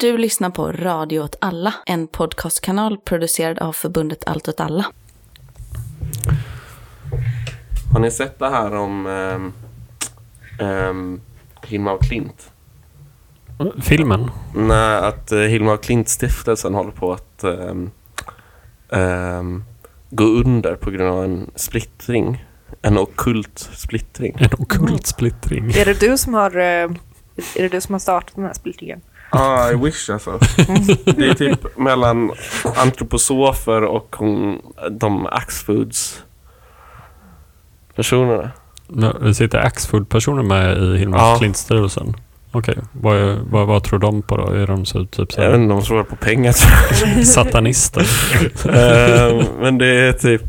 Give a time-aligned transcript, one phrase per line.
[0.00, 4.86] Du lyssnar på Radio åt alla, en podcastkanal producerad av förbundet Allt åt alla.
[7.92, 9.52] Har ni sett det här om um,
[10.68, 11.20] um,
[11.62, 12.52] Hilma af Klint?
[13.80, 14.30] Filmen?
[14.54, 17.90] Nej, att uh, Hilma af Klint-stiftelsen håller på att um,
[18.88, 19.64] um,
[20.10, 22.44] gå under på grund av en splittring.
[22.82, 24.36] En okult splittring.
[24.38, 25.70] En okult splittring.
[25.70, 26.90] Är det du som har, eh,
[27.56, 29.00] är det du som har startat den här splittringen?
[29.32, 30.38] Ah, I wish alltså.
[31.04, 32.32] Det är typ mellan
[32.76, 34.58] antroposofer och hon,
[34.90, 36.22] de Axfoods
[37.96, 38.50] personerna.
[39.20, 41.36] Det sitter Axfood-personer med i Hilma Ja.
[41.38, 42.16] Klint-styrelsen?
[42.52, 44.46] Okej, vad, är- vad, vad tror de på då?
[44.52, 46.52] Är de så, typ så Jag vet inte, de tror på pengar
[47.24, 48.06] satanister?
[48.68, 50.42] Eh, Men det är typ,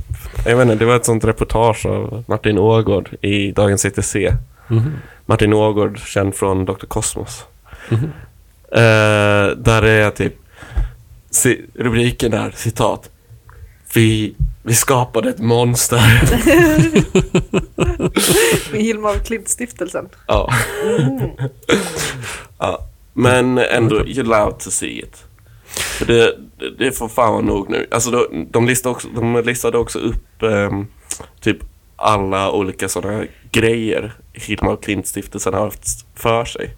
[0.46, 4.16] jag vet inte, det var ett sånt reportage av Martin Ågård i Dagens ETC.
[4.68, 4.92] Mhm.
[5.26, 6.86] Martin Ågård, känd från Dr.
[6.88, 7.46] Cosmos.
[7.90, 8.12] Mhm.
[8.72, 10.36] Eh, där är typ
[11.74, 13.10] rubriken där, citat.
[13.94, 16.02] Vi, vi skapade ett monster.
[18.72, 20.10] Med Hilma af Klint-stiftelsen.
[20.28, 20.54] ja.
[22.58, 22.88] ja.
[23.14, 25.24] Men ändå, you're allowed to see it.
[25.72, 26.36] För det,
[26.78, 27.88] det, får fan vara nog nu.
[27.92, 30.88] Alltså de, de, listade också, de listade också upp ehm,
[31.40, 31.58] typ
[31.96, 36.76] alla olika sådana grejer Hilma och Klint-stiftelsen har haft för sig.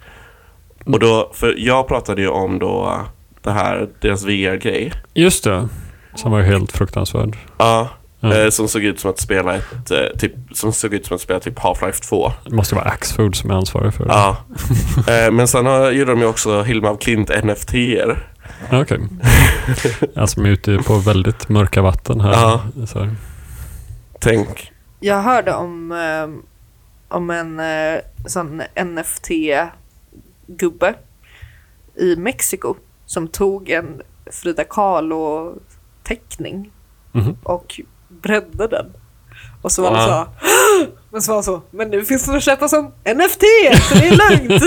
[0.85, 2.99] Och då, för jag pratade ju om då
[3.41, 4.93] det här, deras VR-grej.
[5.13, 5.67] Just det.
[6.15, 7.37] Som var helt fruktansvärd.
[7.57, 7.89] Ja.
[8.21, 11.21] Eh, Som såg ut som att spela ett, eh, typ, som såg ut som att
[11.21, 12.31] spela typ Half-Life 2.
[12.45, 14.11] Det måste vara Axfood som är ansvarig för det.
[14.11, 14.37] Ja.
[15.13, 18.27] Eh, Men sen har- gjorde de ju också Hilma av Klint NFT-er.
[18.71, 18.99] Okej.
[20.15, 22.31] Alltså de är ute på väldigt mörka vatten här.
[22.31, 22.61] Ja.
[22.95, 23.15] Här.
[24.19, 24.71] Tänk.
[24.99, 25.91] Jag hörde om,
[27.07, 27.61] om en
[28.25, 28.61] sån
[30.47, 30.93] NFT-gubbe
[31.95, 36.71] i Mexiko som tog en Frida Kahlo-teckning
[37.11, 37.37] Mhm.
[37.43, 38.93] och bredde den.
[39.61, 40.27] Och så var det Ja.
[40.39, 43.41] så, men så var så, men nu finns det att köpa som NFT,
[43.89, 44.63] så det är lugnt.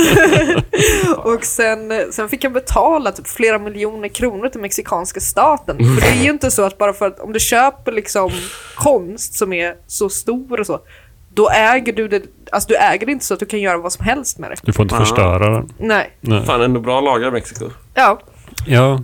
[1.24, 5.76] och sen, sen fick han betala typ flera miljoner kronor till mexikanska staten.
[5.78, 8.30] För det är ju inte så att bara för att om du köper liksom
[8.76, 10.80] konst som är så stor och så,
[11.36, 13.92] då äger du det, alltså du äger det inte så att du kan göra vad
[13.92, 14.56] som helst med det.
[14.62, 14.98] Du får inte Ja.
[15.00, 15.72] förstöra den.
[15.78, 16.10] Nej.
[16.20, 16.44] Nej.
[16.46, 17.70] Fan, ändå bra lagar i Mexiko.
[17.94, 18.20] Ja,
[18.66, 19.02] Ja.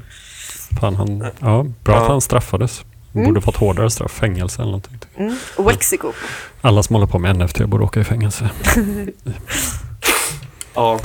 [0.81, 2.03] Fan, han, ja, bra Ja.
[2.03, 2.84] att han straffades.
[3.15, 3.26] Mm.
[3.26, 4.98] Borde fått hårdare straff, fängelse eller någonting.
[5.16, 5.37] mm.
[5.56, 6.12] och Mexico.
[6.60, 8.50] Alla som håller på med NFT borde åka i fängelse.
[10.75, 11.00] Ja.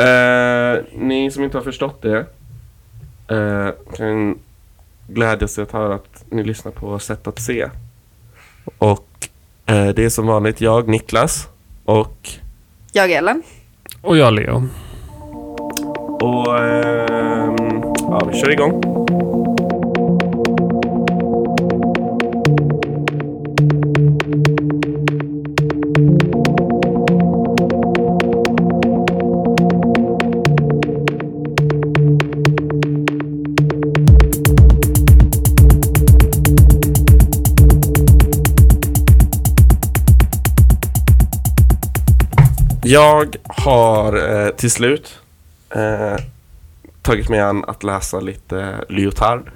[0.00, 2.18] Eh, ni som inte har förstått det
[3.36, 4.38] eh, kan
[5.08, 7.68] glädjas åt att höra att ni lyssnar på Sätt att se.
[8.78, 9.07] Och
[9.68, 11.48] det är som vanligt jag, Niklas.
[11.84, 12.28] Och,
[12.92, 13.42] Jag Ellen.
[14.02, 14.68] Och jag Leo.
[16.20, 17.56] och ehm,
[17.98, 18.82] ja, vi kör igång.
[42.90, 45.18] Jag har eh, till slut
[45.70, 46.16] eh,
[47.02, 49.50] tagit mig an att läsa lite Lyotard.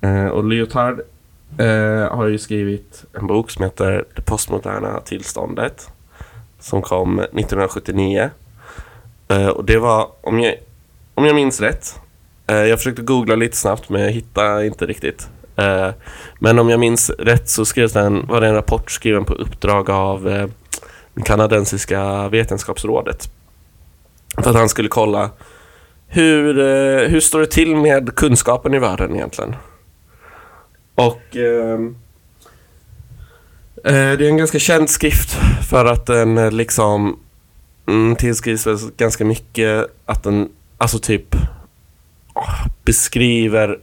[0.00, 1.00] Eh, och Lyotard
[1.58, 5.88] eh, har ju skrivit en bok som heter Det postmoderna tillståndet.
[6.60, 8.30] Som kom 1979.
[9.28, 10.54] Eh, och det var, om jag,
[11.14, 12.00] om jag minns rätt,
[12.46, 15.28] eh, jag försökte googla lite snabbt men jag hittade inte riktigt.
[15.56, 15.90] Eh,
[16.38, 19.90] men om jag minns rätt så skrevs den, var det en rapport skriven på uppdrag
[19.90, 20.46] av eh,
[21.24, 23.28] kanadensiska vetenskapsrådet.
[24.42, 25.30] För att han skulle kolla
[26.14, 29.56] hur, eh, hur står det till med kunskapen i världen egentligen?
[30.94, 31.96] Och ehm,
[33.84, 35.36] eh, det är en ganska känd skrift
[35.68, 37.20] för att den eh, liksom
[37.86, 40.48] mm, tillskrivs ganska mycket att den
[40.78, 41.34] alltså typ
[42.32, 43.78] ah, beskriver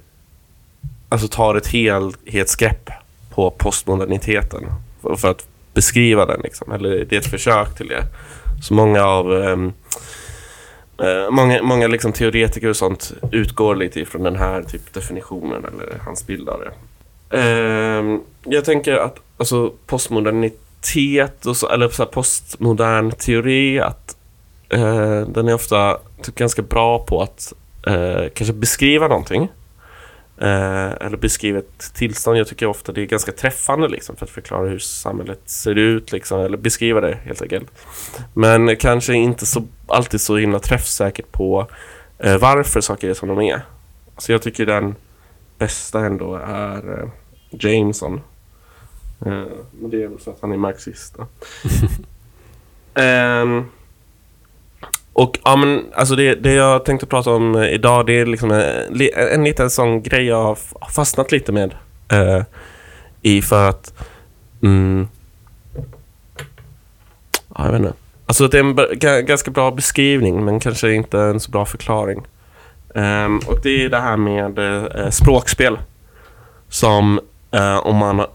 [1.09, 2.89] alltså tar ett helhetsgrepp
[3.29, 4.63] på postmoderniteten
[5.01, 6.71] för att beskriva den liksom.
[6.71, 8.03] Eller det är ett försök till det.
[8.61, 9.73] Så många av ehm,
[10.97, 15.99] eh, många, många liksom teoretiker och sånt utgår lite ifrån den här typ definitionen eller
[16.05, 16.71] hans bild av det.
[17.37, 24.15] Ehm, jag tänker att alltså, postmodernitet och så, eller så här, postmodern teori att
[24.69, 27.53] eh, den är ofta typ, ganska bra på att
[27.87, 29.49] eh, kanske beskriva någonting
[30.41, 32.37] Eh, eller beskriva ett tillstånd.
[32.37, 36.11] Jag tycker ofta det är ganska träffande liksom, för att förklara hur samhället ser ut.
[36.11, 37.71] Liksom, eller beskriva det helt enkelt.
[38.33, 41.67] Men kanske inte så, alltid så himla träffsäkert på
[42.17, 43.61] eh, varför saker är som de är.
[44.17, 44.95] Så jag tycker den
[45.57, 47.09] bästa ändå är eh,
[47.49, 48.21] Jameson.
[49.25, 51.15] Eh, men det är väl för att han är marxist.
[51.17, 51.27] Då.
[55.13, 58.51] Och ja men alltså det, det jag tänkte prata om eh, idag det är liksom
[58.51, 60.57] en, en liten sån grej jag har
[60.89, 61.73] fastnat lite med.
[62.11, 62.43] eh,
[63.21, 63.93] I för att...
[64.63, 65.07] Mm,
[67.55, 67.93] ja, jag vet inte.
[68.25, 72.21] Alltså det är en ganska bra beskrivning men kanske inte en så bra förklaring.
[72.95, 75.79] Ehm, och det är det här med eh, språkspel.
[76.69, 77.19] Som
[77.51, 78.25] eh, om man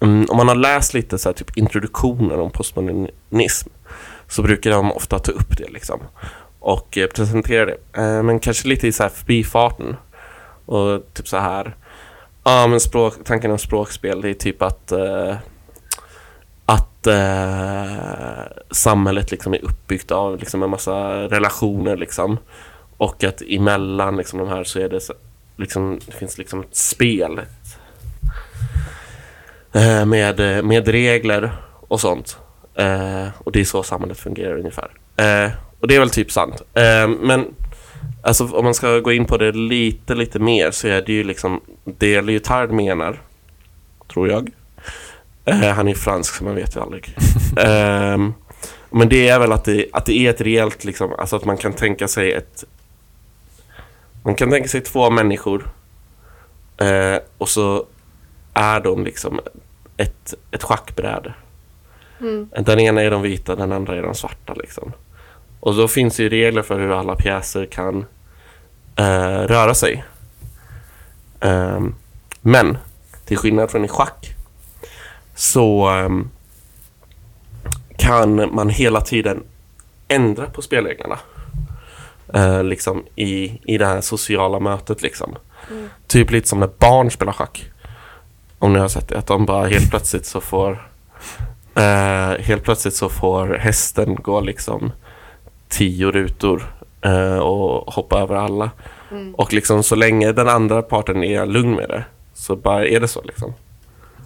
[0.00, 3.68] Mm, om man har läst lite så här, typ introduktioner om postmodernism
[4.28, 6.00] så brukar de ofta ta upp det liksom
[6.58, 7.76] och eh, presentera det.
[7.92, 9.96] Eh, men kanske lite i så här förbifarten.
[10.66, 11.76] Och typ så här.
[12.44, 15.36] Ja, men språk, tanken om språkspel det är typ att eh,
[16.66, 22.38] att eh, samhället liksom är uppbyggt av liksom en massa relationer liksom.
[22.96, 25.14] Och att emellan liksom de här så är det så,
[25.56, 27.38] liksom, det finns liksom ett spel.
[27.38, 27.78] Ett,
[29.72, 31.52] eh, med, eh, med regler
[31.88, 32.38] och sånt.
[32.78, 34.90] Eh, och det är så samhället fungerar ungefär.
[35.16, 36.62] Eh, och det är väl typ sant.
[36.74, 37.54] Eh, men
[38.22, 41.24] alltså, om man ska gå in på det lite, lite mer så är det ju
[41.24, 43.20] liksom det Lyotard menar,
[44.12, 44.50] tror jag.
[45.44, 47.16] Eh, han är fransk så man vet ju aldrig.
[47.56, 48.34] Ehm,
[48.90, 51.56] men det är väl att det, att det är ett reellt, liksom, alltså att man
[51.56, 52.64] kan tänka sig ett...
[54.22, 55.70] Man kan tänka sig två människor
[56.76, 57.86] eh, och så
[58.54, 59.40] är de liksom
[59.96, 61.34] ett, ett schackbräde.
[62.20, 62.48] Mm.
[62.58, 64.54] Den ena är de vita, den andra är de svarta.
[64.54, 64.92] Liksom.
[65.60, 68.06] Och då finns det ju regler för hur alla pjäser kan
[68.96, 70.04] eh, röra sig.
[71.40, 71.94] Ehm,
[72.40, 72.78] men
[73.24, 74.34] till skillnad från i schack
[75.34, 76.30] så ehm,
[77.96, 79.42] kan man hela tiden
[80.08, 81.18] ändra på spelreglerna.
[82.34, 85.02] Eh, liksom i, i det här sociala mötet.
[85.02, 85.36] Liksom.
[86.06, 87.70] Typ lite som när barn spelar schack.
[88.58, 89.18] Om ni har sett det.
[89.18, 90.88] Att de bara helt plötsligt så får
[91.78, 94.92] eh, helt plötsligt så får hästen gå liksom
[95.68, 96.62] tio rutor
[97.02, 98.70] eh, och hoppa över alla.
[99.10, 99.34] Mm.
[99.34, 102.04] Och liksom så länge den andra parten är lugn med det
[102.34, 103.54] så bara är det så liksom.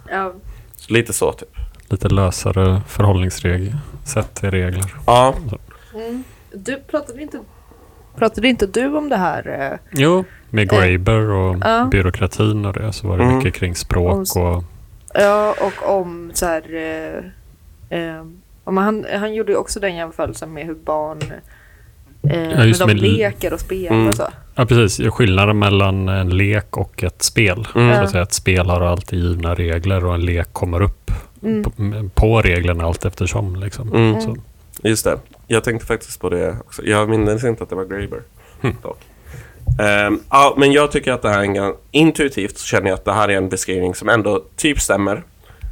[0.09, 0.33] Ja.
[0.75, 1.49] Så lite så typ.
[1.87, 3.77] Lite lösare förhållningsregler.
[4.05, 4.93] Sätt till regler.
[5.07, 5.35] Ja,
[5.95, 6.23] Mm.
[6.53, 7.39] Du pratade inte,
[8.15, 9.71] pratade inte du om det här?
[9.71, 11.87] eh, Jo, med Eh, Graeber och ja.
[11.91, 13.37] byråkratin och det så var det Mm.
[13.37, 14.63] mycket kring språk och
[15.13, 16.63] Ja, och om så här...
[16.75, 17.23] Eh,
[17.93, 18.25] eh,
[18.63, 21.19] om han, han gjorde ju också den jämförelsen med hur barn...
[22.29, 24.07] Eh, just de med- leker och spelar Mm.
[24.09, 24.27] och så.
[24.55, 25.09] Ja, precis.
[25.13, 27.67] Skillnaden mellan en lek och ett spel.
[27.75, 27.95] Mm.
[27.95, 31.11] Så att säga, ett spel har alltid givna regler och en lek kommer upp
[31.43, 31.63] Mm.
[31.63, 31.71] på,
[32.21, 33.55] på reglerna allt eftersom.
[33.55, 33.93] Liksom.
[33.93, 34.21] Mm.
[34.21, 34.35] Så,
[34.83, 35.19] just det.
[35.47, 36.83] Jag tänkte faktiskt på det också.
[36.85, 38.21] Jag minns inte att det var Graeber.
[38.81, 38.99] Dock.
[39.81, 43.05] Ehm, ja, men jag tycker att det här är en, intuitivt så känner jag att
[43.05, 45.23] det här är en beskrivning som ändå typ stämmer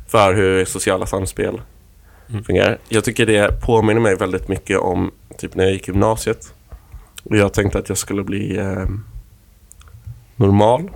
[0.07, 1.61] för hur sociala samspel
[2.31, 2.43] Mm.
[2.43, 2.77] fungerar.
[2.89, 6.53] Jag tycker det påminner mig väldigt mycket om typ när jag gick gymnasiet.
[7.23, 9.03] Och jag tänkte att jag skulle bli ehm,
[10.35, 10.89] normal.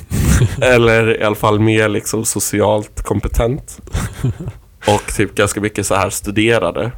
[0.62, 3.80] Eller i alla fall mer liksom socialt kompetent.
[4.88, 6.92] Och typ ganska mycket så här studerade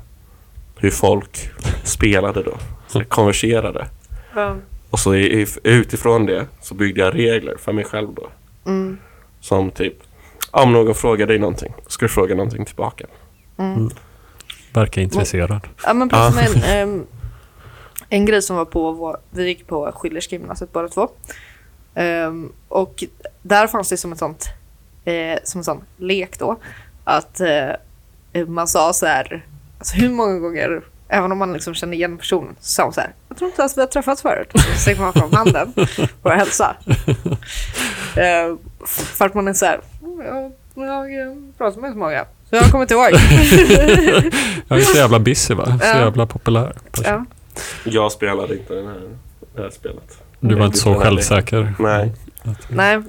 [0.77, 1.51] hur folk
[1.85, 2.53] spelade då.
[2.89, 3.87] Så konverserade.
[4.35, 4.57] Ja.
[4.91, 5.15] Och så
[5.63, 8.29] utifrån det så byggde jag regler för mig själv då.
[8.67, 8.99] Mm.
[9.41, 9.95] Som typ,
[10.51, 13.07] om någon frågar dig någonting, ska du fråga någonting tillbaka.
[13.59, 13.91] Mm.
[14.73, 15.61] verkar intresserad.
[15.85, 17.07] Ja, men precis med en, ehm,
[18.09, 21.09] en grej som var på vår, vi gick på Schillerska gymnasiet båda två.
[21.95, 23.05] Ehm, och
[23.43, 24.47] där fanns det som en sånt,
[25.05, 26.57] eh, som en sån lek då.
[27.05, 29.47] Att eh, man sa så här,
[29.79, 33.01] alltså hur många gånger, även om man liksom känner igen personen, så sa man så
[33.01, 34.51] här, jag tror inte ens vi har träffats förut.
[34.55, 35.75] Och så sträcker man fram handen
[36.23, 36.77] att hälsa.
[38.85, 40.53] F- för att man är så här, "Mm, jag,
[40.89, 42.25] jag eh, pratar med så många.
[42.57, 43.11] Jag kommer inte ihåg.
[44.69, 45.79] Jag är så jävla busy va?
[45.83, 46.73] Så jävla populär.
[47.05, 47.25] ja.
[47.85, 49.01] Jag spelade inte den här,
[49.57, 50.19] det här spelet.
[50.41, 51.75] Du var inte så självsäker.
[51.79, 52.13] Nej.
[52.69, 53.03] Nej,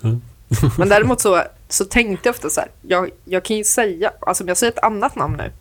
[0.78, 2.70] men däremot så, så tänkte jag ofta så här.
[2.82, 5.52] Jag, jag kan ju säga, alltså om jag säger ett annat namn nu,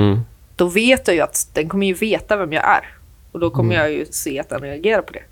[0.00, 0.20] Mm.
[0.56, 2.84] då vet jag ju att den kommer ju veta vem jag är.
[3.32, 3.86] Och då kommer Mm.
[3.86, 5.22] jag ju se att den reagerar på det.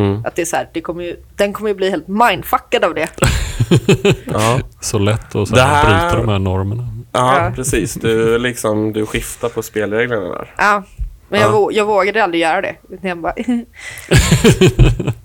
[0.00, 0.24] Mm.
[0.26, 2.94] Att det är så här, det kommer ju, den kommer ju bli helt mindfuckad av
[2.94, 3.08] det.
[4.24, 4.60] Ja.
[4.80, 6.88] Så lätt att så Det här, här- bryta de här normerna.
[7.12, 7.52] Ja, Ja.
[7.56, 7.94] precis.
[7.94, 10.54] Du, liksom, du skiftar på spelreglerna där.
[10.58, 10.82] Ja,
[11.28, 11.54] men jag, Ja.
[11.56, 12.74] vå- jag vågade aldrig göra det.
[13.02, 13.34] Jag bara...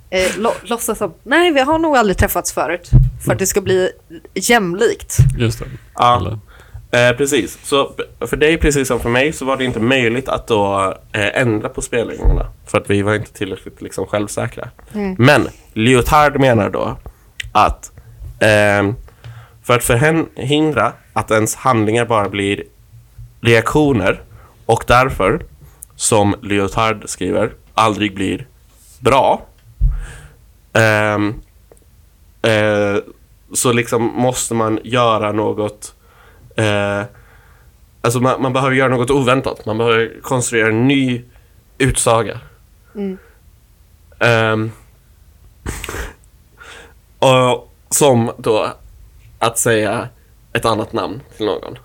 [0.09, 2.89] eh, lo, låtsas som, nej vi har nog aldrig träffats förut.
[3.25, 3.89] För att det ska bli
[4.33, 5.17] jämlikt.
[5.37, 5.65] Just det.
[5.95, 6.39] Ja.
[6.91, 7.57] Eh, precis.
[7.63, 11.41] Så för dig, precis som för mig, så var det inte möjligt att då eh,
[11.41, 12.47] ändra på spelreglerna.
[12.67, 14.69] För att vi var inte tillräckligt liksom, självsäkra.
[15.17, 16.97] Men Lyotard menar då
[17.51, 17.91] att
[18.39, 18.95] ehm,
[19.63, 22.63] för att förhindra att ens handlingar bara blir
[23.41, 24.21] reaktioner
[24.65, 25.45] och därför,
[25.95, 28.47] som Lyotard skriver, aldrig blir
[28.99, 29.45] bra.
[30.73, 31.33] ehm,
[32.41, 32.97] eh,
[33.53, 35.95] så liksom måste man göra något
[36.55, 37.03] Eh,
[38.01, 39.65] alltså man, man behöver göra något oväntat.
[39.65, 41.21] Man behöver konstruera en ny
[41.77, 42.39] utsaga.
[44.19, 44.71] Ehm,
[47.19, 48.73] och som då
[49.39, 50.07] att säga
[50.55, 51.77] ett annat namn till någon.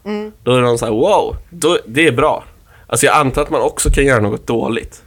[0.42, 2.44] Då är de så här, wow, då, det är bra.
[2.86, 5.02] Alltså jag antar att man också kan göra något dåligt.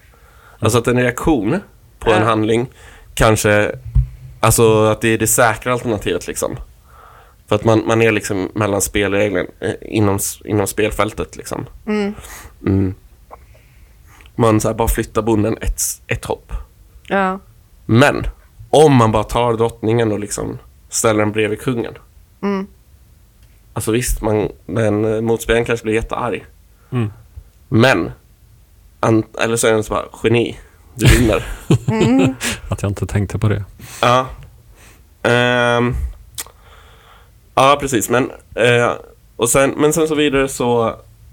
[0.60, 1.60] Alltså att en reaktion
[2.00, 2.68] på en handling
[3.14, 3.76] kanske,
[4.40, 6.56] alltså att det är det säkra alternativet liksom.
[7.48, 11.66] För att man, man är liksom mellan spelreglerna eh, inom, inom spelfältet liksom.
[11.86, 12.96] Mm.
[14.36, 16.52] Man så bara flyttar bonden ett, ett hopp.
[17.08, 17.40] Ja.
[17.86, 18.28] Men
[18.70, 20.58] om man bara tar drottningen och liksom
[20.90, 21.94] ställer den bredvid kungen.
[22.42, 22.68] Mm.
[23.74, 26.46] Alltså visst, man, den eh, motspelaren kanske blir jättearg.
[26.92, 27.12] Mm.
[27.70, 28.12] Men,
[29.00, 30.60] an, eller så är den så bara, geni,
[30.96, 31.44] du vinner.
[32.70, 33.64] att jag inte tänkte på det.
[34.02, 34.28] ja.
[35.24, 35.94] Ehm,
[37.56, 38.10] ja, precis.
[38.10, 38.92] Men, eh,
[39.36, 40.88] och sen, men sen så vidare så,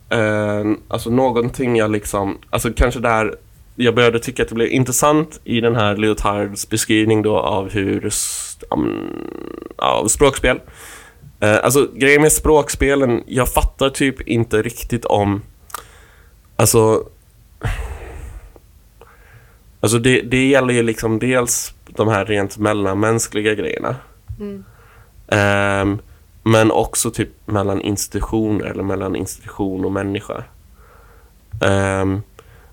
[0.08, 3.34] eh, alltså någonting jag liksom, alltså kanske där
[3.76, 8.10] jag började tycka att det blev intressant i den här Leotards beskrivning då av hur,
[8.70, 9.26] um,
[9.76, 10.60] av språkspel.
[11.40, 15.42] Eh, alltså grejen med språkspelen, jag fattar typ inte riktigt om,
[16.56, 17.04] alltså,
[19.80, 23.96] alltså det, det gäller ju liksom dels de här rent mellanmänskliga grejerna.
[25.28, 25.98] Ehm,
[26.42, 30.44] men också typ mellan institutioner eller mellan institution och människa.
[31.62, 32.22] Ehm,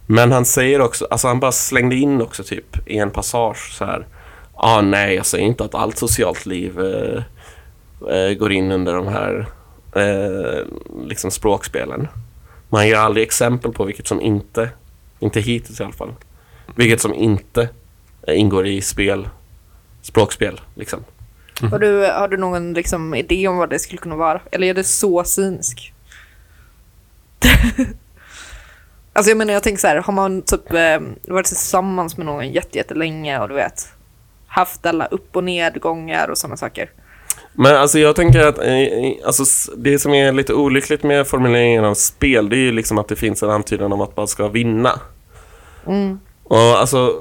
[0.06, 3.86] men han säger också, alltså han bara slängde in också typ i en passage så
[3.86, 4.06] här.
[4.54, 7.24] Ah, nej, jag säger inte att allt socialt liv eh,
[8.38, 9.48] går in under de här
[9.96, 10.66] eh,
[11.08, 12.08] liksom språkspelen.
[12.70, 14.70] Man ger aldrig exempel på vilket som inte,
[15.20, 16.14] inte hittills i alla fall,
[16.76, 17.70] vilket som inte
[18.28, 19.30] eh, ingår i spel,
[20.02, 21.00] språkspel liksom.
[21.72, 24.42] Har, du, har du någon liksom, idé om vad det skulle kunna vara?
[24.52, 25.94] Eller är det så cynisk?
[29.14, 32.52] alltså jag menar, jag tänker så här, har man typ eh, varit tillsammans med någon
[32.52, 33.94] jätte, jättelänge och du vet,
[34.48, 36.90] haft alla upp och nedgångar och sådana saker.
[37.60, 41.94] Men alltså jag tänker att eh, alltså, det som är lite olyckligt med formuleringen av
[41.94, 45.00] spel, det är ju liksom att det finns en antydan om att man ska vinna.
[46.44, 47.14] Och alltså,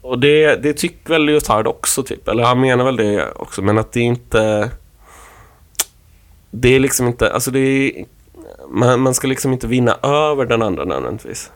[0.00, 3.78] och det, det tycker väl Leotard också typ, eller han menar väl det också, men
[3.78, 4.70] att det inte...
[6.50, 8.04] Det är liksom inte, alltså det är,
[8.68, 11.50] man, man ska liksom inte vinna över den andra nödvändigtvis.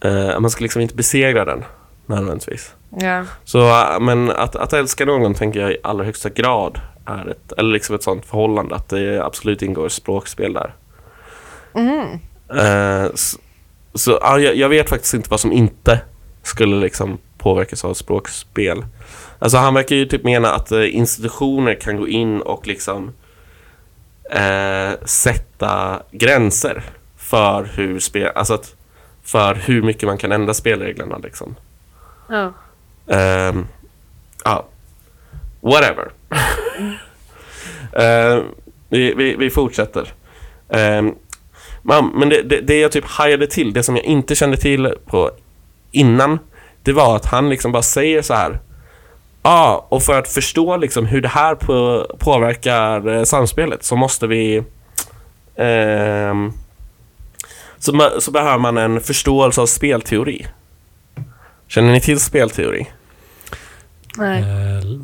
[0.00, 1.64] Eh, man ska liksom inte besegra den
[2.06, 2.72] nödvändigtvis.
[3.00, 3.24] Ja.
[3.44, 7.52] Så, äh, men att, att älska någon tänker jag i allra högsta grad är ett,
[7.52, 10.74] eller liksom ett sånt förhållande att det absolut ingår språkspel där.
[12.48, 13.38] Eh, så
[13.94, 16.00] så ja, jag, vet faktiskt inte vad som inte
[16.42, 18.84] skulle liksom påverkas av språkspel.
[19.38, 23.12] Alltså han verkar ju typ mena att eh, institutioner kan gå in och liksom
[24.30, 26.82] eh, sätta gränser
[27.16, 28.74] för hur spel, alltså att,
[29.22, 31.54] för hur mycket man kan ändra spelreglerna liksom.
[32.28, 32.52] Ja.
[33.08, 33.66] Ehm,
[34.44, 34.64] ja,
[35.60, 36.10] whatever.
[37.96, 38.44] Ehm,
[38.88, 40.12] vi, vi, vi fortsätter.
[40.68, 41.14] Um,
[42.14, 45.30] men det, det, det jag typ hajade till, det som jag inte kände till på
[45.92, 46.38] innan,
[46.82, 48.60] det var att han liksom bara säger så här.
[49.42, 53.96] Ja, ah, och för att förstå liksom hur det här på, påverkar eh, samspelet så
[53.96, 54.62] måste vi...
[55.56, 56.52] ehm,
[57.78, 60.46] så, så behöver man en förståelse av spelteori.
[61.74, 62.86] Känner ni till spelteori?
[64.18, 64.40] Nej.
[64.42, 64.46] Eh,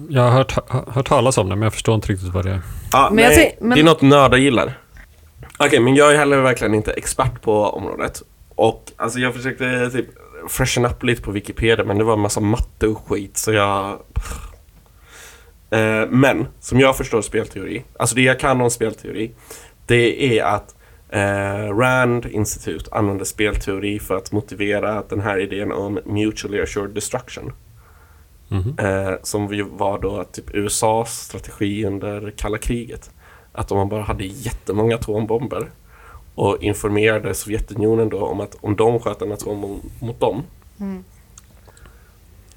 [0.08, 0.52] Jag har hört,
[0.88, 2.60] hört talas om det, men jag förstår inte riktigt vad det är.
[2.92, 4.78] Ja, Men jag nej, men- Det är något nördar gillar.
[5.58, 8.22] Okej, men jag är heller verkligen inte expert på området.
[8.48, 10.06] Och alltså jag försökte typ
[10.48, 13.90] freshen up lite på Wikipedia, men det var en massa matte och skit, så jag...
[15.70, 19.30] Eh, men, som jag förstår spelteori, alltså det jag kan om spelteori,
[19.86, 20.74] det är att
[21.12, 27.52] eh, Rand Institute använder spelteori för att motivera den här idén om mutually assured destruction.
[28.48, 28.76] Mhm.
[28.78, 33.10] Eh, som var då typ USAs strategi under kalla kriget.
[33.52, 35.70] Att om man bara hade jättemånga atombomber
[36.34, 40.42] och informerade Sovjetunionen då om att om de sköt en atombomb mot dem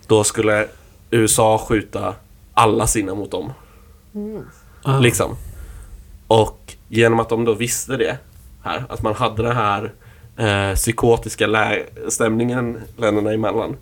[0.07, 0.67] då skulle
[1.12, 2.15] USA skjuta
[2.53, 3.53] alla sina mot dem.
[4.83, 5.00] Ah.
[5.00, 5.36] Liksom.
[6.27, 8.17] Och genom att de då visste det
[8.63, 9.93] här, att man hade den här
[10.38, 13.75] eh, psykotiska lä- stämningen länderna emellan.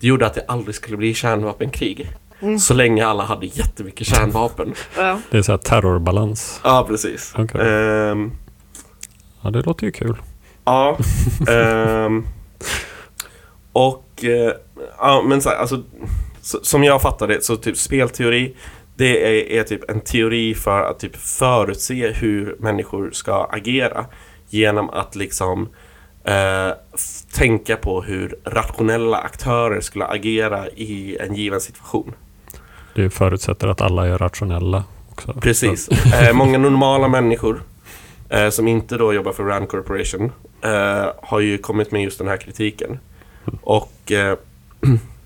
[0.00, 2.10] Det gjorde att det aldrig skulle bli kärnvapenkrig.
[2.60, 4.74] Så länge alla hade jättemycket kärnvapen.
[4.96, 5.18] Ja.
[5.30, 6.60] Det är så här terrorbalans.
[6.64, 7.34] Ja, precis.
[7.38, 7.60] Okej.
[7.60, 8.32] Ehm,
[9.42, 10.16] Ja, det låter ju kul.
[10.64, 10.98] Ja.
[11.48, 12.26] ehm,
[13.72, 14.52] och, eh,
[14.98, 15.82] ja men så här, alltså,
[16.40, 18.56] så, som jag fattar det så typ spelteori
[19.00, 24.06] det är, är typ en teori för att typ förutse hur människor ska agera
[24.48, 25.68] genom att liksom
[26.24, 26.70] eh,
[27.32, 32.12] tänka på hur rationella aktörer skulle agera i en given situation.
[32.94, 35.32] Det förutsätter att alla är rationella också.
[35.40, 35.88] Precis.
[35.88, 37.62] Eh, många normala människor
[38.28, 42.28] eh, som inte då jobbar för Rand Corporation eh, har ju kommit med just den
[42.28, 42.98] här kritiken.
[43.62, 44.38] Och eh,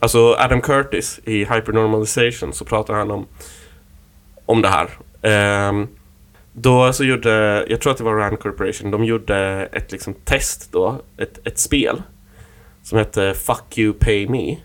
[0.00, 3.26] alltså Adam Curtis i Hypernormalization så pratar han om,
[4.46, 4.88] om det här.
[5.22, 5.88] Ehm,
[6.52, 10.72] då så gjorde, jag tror att det var Rand Corporation, de gjorde ett liksom test
[10.72, 12.02] då, ett, ett spel
[12.82, 14.56] som hette Fuck You Pay Me.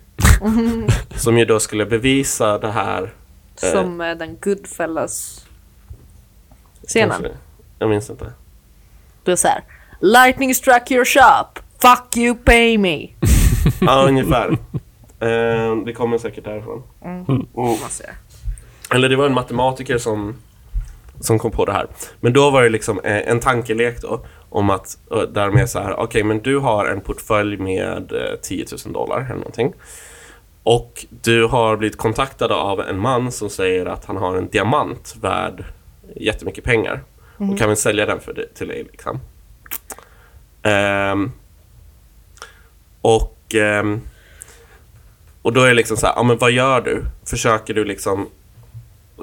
[1.15, 3.13] som ju då skulle bevisa det här
[3.55, 5.45] Som eh, den Goodfellas
[6.87, 7.09] scenen.
[7.09, 7.37] Kanske.
[7.79, 8.33] Jag minns inte.
[9.23, 9.63] Det är såhär.
[9.99, 11.59] Lightning struck your shop.
[11.81, 13.07] Fuck you pay me.
[13.81, 14.57] Ja, ungefär.
[15.25, 16.83] Eh, det kommer säkert därifrån.
[17.03, 17.47] Mm.
[17.89, 18.09] Ser.
[18.91, 20.35] Eller det var en matematiker som,
[21.19, 21.87] som kom på det här.
[22.19, 24.25] Men då var det liksom eh, en tankelek då.
[24.49, 28.39] Om att, eh, där med så här, okej men du har en portfölj med eh,
[28.41, 29.73] 10 000 dollar eller någonting.
[30.63, 35.15] Och du har blivit kontaktad av en man som säger att han har en diamant
[35.21, 35.65] värd
[36.15, 37.03] jättemycket pengar.
[37.37, 39.19] Och kan väl sälja den för dig, till dig liksom.
[40.63, 41.31] Ehm,
[43.01, 44.01] och, ehm,
[45.45, 47.05] och då är det liksom så här, ja men vad gör du?
[47.25, 48.29] Försöker du liksom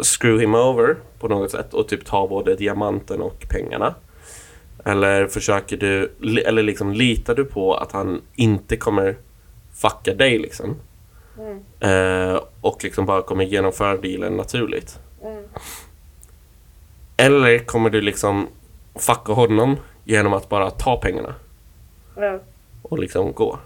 [0.03, 3.95] screw him over på något sätt och typ ta både diamanten och pengarna?
[4.85, 6.15] Eller försöker du,
[6.47, 9.17] eller liksom litar du på att han inte kommer
[9.75, 10.77] fucka dig liksom?
[11.81, 14.99] Eh, och liksom bara kommer genomföra dealen naturligt.
[17.17, 18.49] Eller kommer du liksom
[18.95, 21.35] fucka honom genom att bara ta pengarna
[22.83, 23.59] och liksom gå?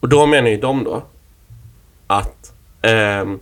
[0.00, 1.02] Och då menar ju de då
[2.10, 3.38] att ehm,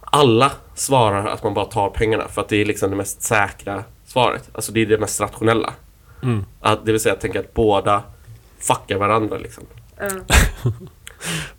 [0.00, 3.84] alla svarar att man bara tar pengarna för att det är liksom det mest säkra
[4.04, 4.50] svaret.
[4.52, 5.72] Alltså det är det mest rationella.
[6.22, 6.44] Mm.
[6.60, 8.02] Att, det vill säga att tänka att båda
[8.58, 9.64] fuckar varandra liksom.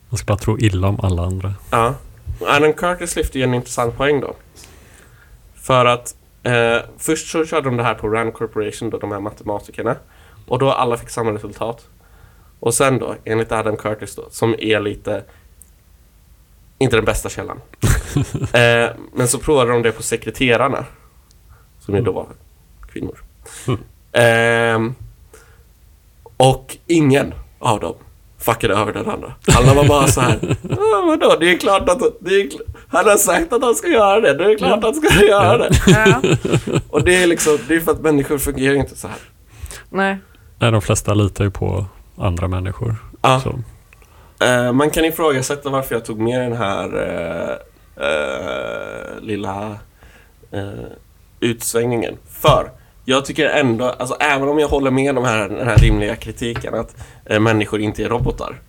[0.10, 1.54] Man ska bara tro illa om alla andra.
[1.72, 1.94] Ja.
[2.42, 4.36] Adam Curtis lyfter ju en intressant poäng då.
[5.56, 9.20] För att eh, först så körde de det här på Rand Corporation, då, de här
[9.20, 9.96] matematikerna.
[10.48, 11.88] Och då alla fick samma resultat.
[12.60, 15.24] Och sen då, enligt Adam Curtis då, som är lite...
[16.80, 17.62] Inte den bästa källan.
[18.54, 20.86] eh, men så provade de det på sekreterarna.
[21.80, 22.26] Som ju då var
[22.94, 23.18] kvinnor.
[24.12, 24.96] Ehm,
[26.38, 27.96] och ingen av dem
[28.38, 29.34] fuckade över den andra.
[29.56, 30.58] Alla var bara så här.
[30.70, 33.88] "Ah, vadå, det är klart att det är, kl- han har sagt att han ska
[33.88, 34.34] göra det.
[34.34, 35.70] Det är klart att han ska göra det.
[35.88, 36.22] Ja.
[36.90, 39.18] Och det är liksom, det är för att människor fungerar inte så här.
[39.90, 40.18] Nej.
[40.60, 41.86] Nej, de flesta litar ju på
[42.18, 42.96] andra människor.
[43.22, 43.40] Ja.
[43.44, 43.60] Så.
[44.40, 49.78] Eh, man kan ifrågasätta varför jag tog med den här eh, eh, lilla
[50.52, 50.92] eh,
[51.40, 52.18] utsvängningen.
[52.30, 52.72] För
[53.06, 56.74] jag tycker ändå, alltså även om jag håller med de här, den här rimliga kritiken
[56.74, 58.62] att eh, människor inte är robotar.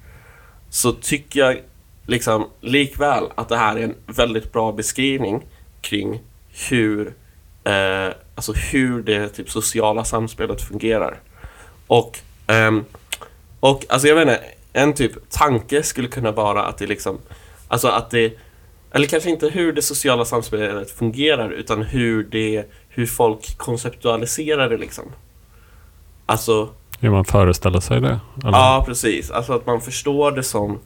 [0.71, 1.61] Så tycker jag
[2.07, 5.47] liksom likväl att det här är en väldigt bra beskrivning
[5.81, 6.21] kring
[6.69, 7.15] hur,
[7.65, 11.21] eh, alltså hur det typ sociala samspelet fungerar.
[11.87, 12.85] Och, ehm,
[13.61, 14.41] och alltså jag vet inte,
[14.73, 17.19] en typ tanke skulle kunna vara att det liksom,
[17.69, 18.39] alltså att det,
[18.93, 24.77] eller kanske inte hur det sociala samspelet fungerar utan hur det, hur folk konceptualiserar det
[24.77, 25.05] liksom.
[26.27, 26.69] Alltså,
[27.01, 28.21] Hur man föreställer sig det.
[28.45, 28.59] Eller?
[28.59, 30.79] ja precis, alltså att man förstår det som,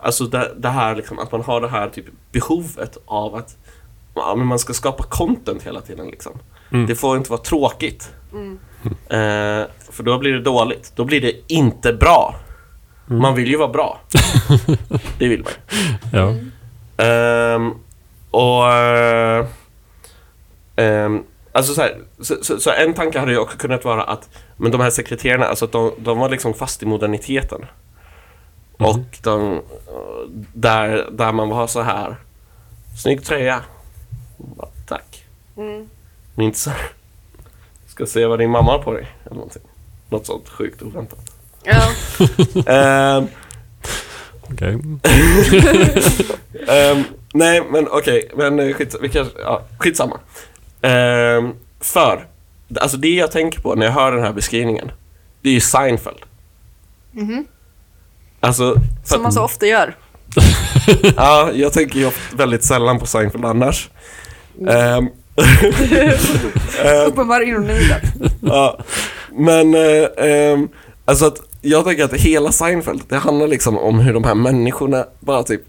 [0.00, 3.56] alltså det, det här liksom, att man har det här typ behovet av att
[4.14, 6.32] ja, men man ska skapa content hela tiden liksom.
[6.72, 6.86] Mm.
[6.86, 8.10] Det får inte vara tråkigt.
[9.08, 10.92] Eh, för då blir det dåligt.
[10.96, 12.34] Då blir det inte bra.
[13.06, 14.00] Man vill ju vara bra.
[15.18, 16.18] det vill man ju.
[16.18, 16.34] Ja.
[17.04, 17.74] Ehm,
[18.30, 18.72] och...
[20.76, 24.28] ehm, alltså så, här, så, så, så en tanke hade ju också kunnat vara att
[24.56, 27.66] men de här sekreterarna, alltså att de, de var liksom fast i moderniteten.
[28.76, 29.62] Och de,
[30.52, 32.16] där, där man var så här
[32.96, 33.62] Snygg tröja.
[34.36, 35.24] Bara, Tack.
[35.56, 35.88] Mm.
[36.34, 36.90] Men inte så här,
[37.86, 39.06] Ska se vad din mamma har på dig.
[39.24, 39.62] Eller någonting.
[40.08, 41.33] Något sånt sjukt oväntat.
[41.64, 41.90] Ja.
[42.72, 43.26] Ehm,
[44.42, 44.74] okej.
[46.68, 50.20] Ehm, nej, men okej, men eh, skits, vi kanske, ja, skitsamma.
[50.82, 52.26] Um, för,
[52.80, 54.90] alltså det jag tänker på när jag hör den här beskrivningen,
[55.42, 56.18] det är ju Seinfeld.
[57.12, 57.44] Mhm.
[58.40, 59.96] Alltså, för Som man så ofta gör.
[61.16, 63.90] ja, jag tänker ju väldigt sällan på Seinfeld annars.
[64.58, 65.10] Um,
[67.06, 68.02] Uppenbar ironi där.
[68.40, 68.78] ja,
[69.32, 70.68] men, eh, ehm,
[71.04, 75.06] alltså att jag tänker att hela Seinfeld, det handlar liksom om hur de här människorna
[75.20, 75.62] bara typ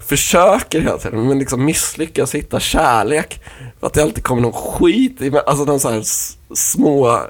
[0.00, 3.40] försöker hela tiden, men liksom misslyckas hitta kärlek.
[3.80, 6.02] För att det alltid kommer någon skit, i, alltså någon så här
[6.54, 7.20] små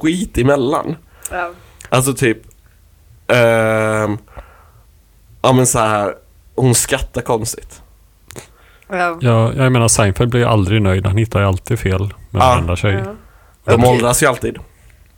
[0.00, 0.96] skit emellan.
[1.30, 1.50] Ja.
[1.88, 2.38] Alltså typ,
[3.26, 4.18] ehm,
[5.42, 6.14] ja men så här,
[6.54, 7.82] hon skrattar konstigt.
[8.88, 9.18] Ja.
[9.20, 11.06] Ja, jag menar Seinfeld blir ju aldrig nöjd.
[11.06, 12.46] Han hittar ju alltid fel med Ja.
[12.48, 13.02] varenda tjej.
[13.64, 13.72] Ja.
[13.72, 14.58] De åldras ju alltid.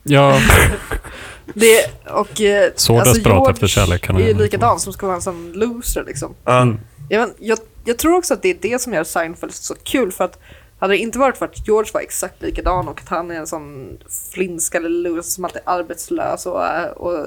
[0.02, 0.40] Ja,
[1.54, 5.22] Det, och, eh, Så desperat efter kärlek kan är ju likadan som ska vara en
[5.22, 6.34] sån loser liksom.
[6.44, 6.78] Mm.
[7.08, 10.12] Jag, men, jag, jag tror också att det är det som gör Seinfeld så kul
[10.12, 10.38] för att
[10.78, 13.46] hade det inte varit för att George var exakt likadan och att han är en
[13.46, 13.98] sån
[14.32, 17.26] flinska eller loser som alltid är arbetslös och, eh, och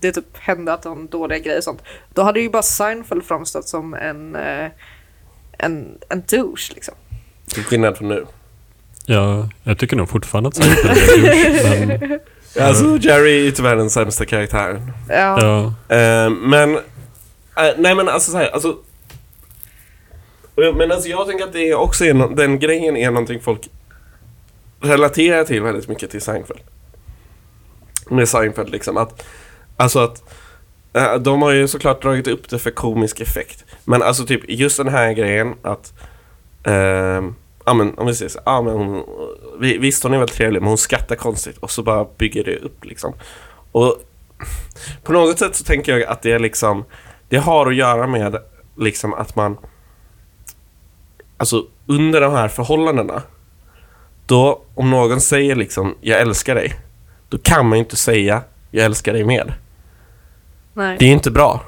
[0.00, 1.82] det typ hände att han dåliga grejer och sånt.
[2.14, 4.70] Då hade ju bara Seinfeld framstått som en, eh,
[5.58, 6.94] en, en douche liksom.
[7.46, 8.26] Till skillnad från nu.
[9.06, 12.20] ja, jag tycker nog fortfarande att Seinfeld är douche, men
[12.60, 14.92] Alltså Jerry är tyvärr den sämsta karaktären.
[15.08, 15.14] Ja.
[15.88, 16.80] ja, Eh, men, eh,
[17.78, 18.76] nej men alltså så här, alltså.
[20.56, 23.68] Men alltså jag tänker att det är också är no- den grejen är någonting folk
[24.80, 26.60] relaterar till väldigt mycket till Seinfeld.
[28.10, 29.26] Med Seinfeld liksom att,
[29.76, 30.22] alltså att
[30.92, 33.64] eh, de har ju såklart dragit upp det för komisk effekt.
[33.84, 35.92] Men alltså typ just den här grejen att
[36.64, 37.34] ehm,
[37.64, 39.04] Ja men om vi säger så, ja men hon,
[39.60, 42.56] vi- visst hon är väl trevlig men hon skrattar konstigt och så bara bygger det
[42.56, 43.14] upp liksom.
[43.72, 43.96] Och
[45.02, 46.84] på något sätt så tänker jag att det är liksom
[47.28, 48.36] Det har att göra med
[48.76, 49.56] liksom att man
[51.36, 53.22] Alltså under de här förhållandena
[54.26, 56.74] Då om någon säger liksom jag älskar dig
[57.28, 59.52] Då kan man ju inte säga jag älskar dig med
[60.74, 61.60] Nej, Det är inte bra.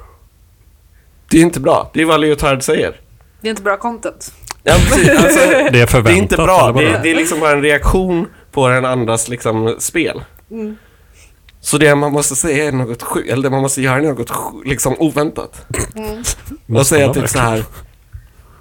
[1.29, 2.99] Det är inte bra, det är vad Leotard säger.
[3.41, 4.33] Det är inte bra content.
[4.65, 6.21] Ja, precis, alltså, det är Det är förväntat.
[6.21, 10.75] inte bra, det det är liksom bara en reaktion på den andras liksom spel Mm.
[11.61, 14.31] Så det man måste säga är något sjukt, eller det man måste göra är något
[14.65, 16.23] liksom oväntat Mm.
[16.79, 17.63] Och säga typ så här.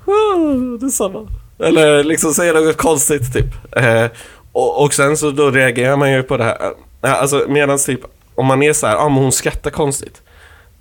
[0.06, 1.28] "Ah, Detsamma.
[1.58, 3.76] Eller liksom säga något konstigt typ.
[3.76, 4.06] Eh,
[4.52, 6.72] och, och sen så då reagerar man ju på det här.
[7.00, 8.00] Alltså medan typ
[8.34, 10.22] om man är så här, ja ah, men hon skrattar konstigt.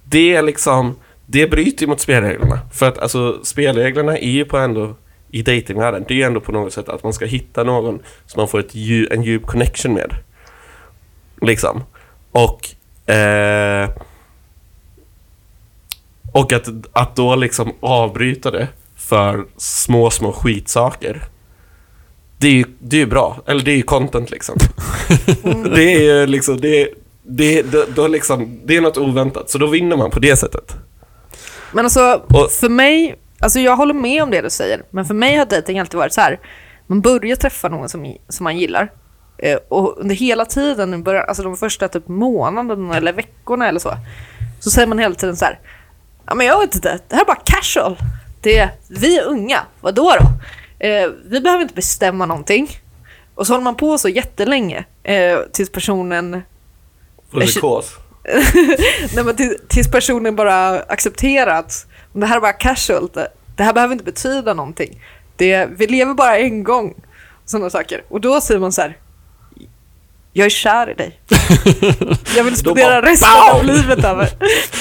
[0.03, 2.59] Det är liksom, det bryter ju mot spelreglerna.
[2.73, 4.95] För att alltså spelreglerna är ju på ändå
[5.34, 8.39] i datingvärlden, det är ju ändå på något sätt att man ska hitta någon som
[8.41, 10.15] man får ett dju, en djup connection med.
[11.41, 11.84] Liksom.
[12.32, 12.69] Och
[13.13, 13.89] eh,
[16.32, 21.24] och att, att då liksom avbryta det för små, små skitsaker.
[22.38, 23.41] Det är ju det är bra.
[23.46, 24.56] Eller det är ju content liksom.
[25.76, 26.89] det är ju liksom, det är,
[27.24, 29.50] det, då, då liksom, det är något oväntat.
[29.50, 30.76] Så då vinner man på det sättet.
[31.72, 35.13] Men alltså, Och- för mig, alltså jag håller med om det du säger, men för
[35.13, 36.39] mig har dejting alltid varit så här.
[36.88, 38.91] Man börjar träffa någon som, som man gillar.
[39.38, 43.79] Eh, och under hela tiden, i början, alltså de första typ månaderna eller veckorna eller
[43.79, 43.93] så,
[44.60, 45.60] så säger man hela tiden så här.
[46.25, 47.97] Ja men jag vet inte, det här är bara casual.
[48.41, 50.13] Det är, vi är unga, vad då?
[50.79, 52.69] Eh, vi behöver inte bestämma någonting.
[53.36, 56.41] Och så håller man på så jättelänge eh, tills personen
[57.32, 57.95] Jag psykos.
[59.15, 61.86] Nej, men till- tills personen bara accepterar att
[62.19, 65.02] det här är bara casual, det, det här behöver inte betyda någonting.
[65.36, 66.93] Det, vi lever bara en gång.
[67.45, 68.04] Sådana saker.
[68.10, 68.97] Och då säger man så här.
[70.36, 71.19] Jag är kär i dig.
[72.36, 73.60] Jag vill spendera bara, resten pow!
[73.60, 74.30] av livet över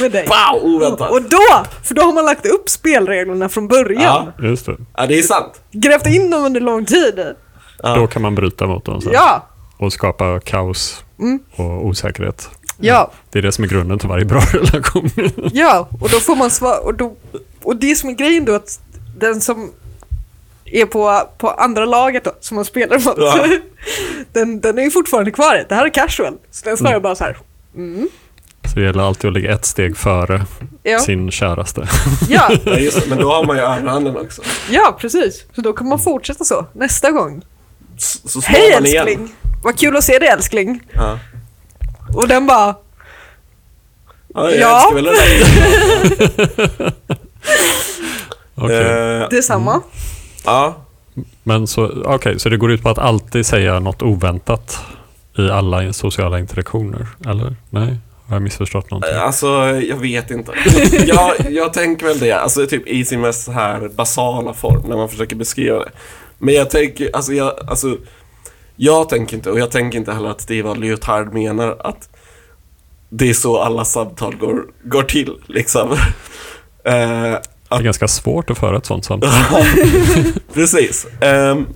[0.00, 0.28] med dig.
[0.62, 1.10] Oväntat.
[1.10, 4.32] Och då, för då har man lagt upp spelreglerna från början.
[4.38, 4.44] Ja.
[4.48, 4.76] Just det.
[4.96, 5.60] Ja, det är sant.
[5.72, 7.34] Grävt in dem under lång tid.
[7.82, 7.94] Ja.
[7.94, 9.12] Då kan man bryta mot dem sen.
[9.12, 9.46] Ja,
[9.78, 11.38] Och skapa kaos Mm.
[11.56, 12.50] och osäkerhet.
[12.82, 15.10] Ja, Det är det som är grunden till varje bra relation.
[15.52, 15.88] ja.
[16.00, 16.78] Och då får man svar.
[16.84, 17.16] Och, då,
[17.62, 18.80] och det som är grejen då att
[19.18, 19.70] den som
[20.64, 23.46] är på, på andra laget då, som man spelar mot, Ja.
[24.32, 25.64] den, den är ju fortfarande kvar.
[25.68, 26.34] Det här är casual.
[26.50, 27.36] Så den svarar bara så här.
[27.74, 28.08] Mm.
[28.72, 30.42] Så det gäller alltid att ligga ett steg före
[30.82, 31.88] Ja, sin käraste.
[32.28, 33.08] ja, Ja, just det.
[33.08, 34.42] Men då har man ju överhanden också.
[34.70, 35.44] ja, precis.
[35.54, 37.42] Så då kan man fortsätta så nästa gång.
[37.96, 39.06] S- Hej man igen.
[39.08, 39.34] älskling!
[39.64, 40.82] Vad kul att se dig älskling.
[40.92, 41.18] Ja.
[42.14, 42.74] Och den bara,
[44.34, 44.76] Ja, jag Ja.
[44.76, 45.10] älskar väl det
[46.76, 46.92] där.
[48.54, 49.20] Okej.
[49.22, 49.80] Eh, detsamma.
[50.44, 50.76] ja.
[51.42, 54.78] Men så, okej, så det går ut på att alltid säga något oväntat
[55.38, 57.06] i alla sociala interaktioner?
[57.26, 57.56] Eller?
[57.70, 57.96] Nej?
[58.28, 59.14] Har jag missförstått någonting?
[59.14, 60.52] Alltså, jag vet inte.
[61.06, 64.96] jag, jag tänker väl det, alltså typ i sin mest så här basala form när
[64.96, 65.90] man försöker beskriva det.
[66.38, 67.96] Men jag tänker, alltså jag, alltså
[68.84, 72.08] jag tänker inte, och jag tänker inte heller att det är vad Lyotard menar, att
[73.08, 75.92] det är så alla samtal går, går till, liksom.
[76.84, 79.30] Eh, Det är ganska svårt att föra ett sånt samtal.
[80.52, 81.06] Precis.
[81.20, 81.66] Ehm,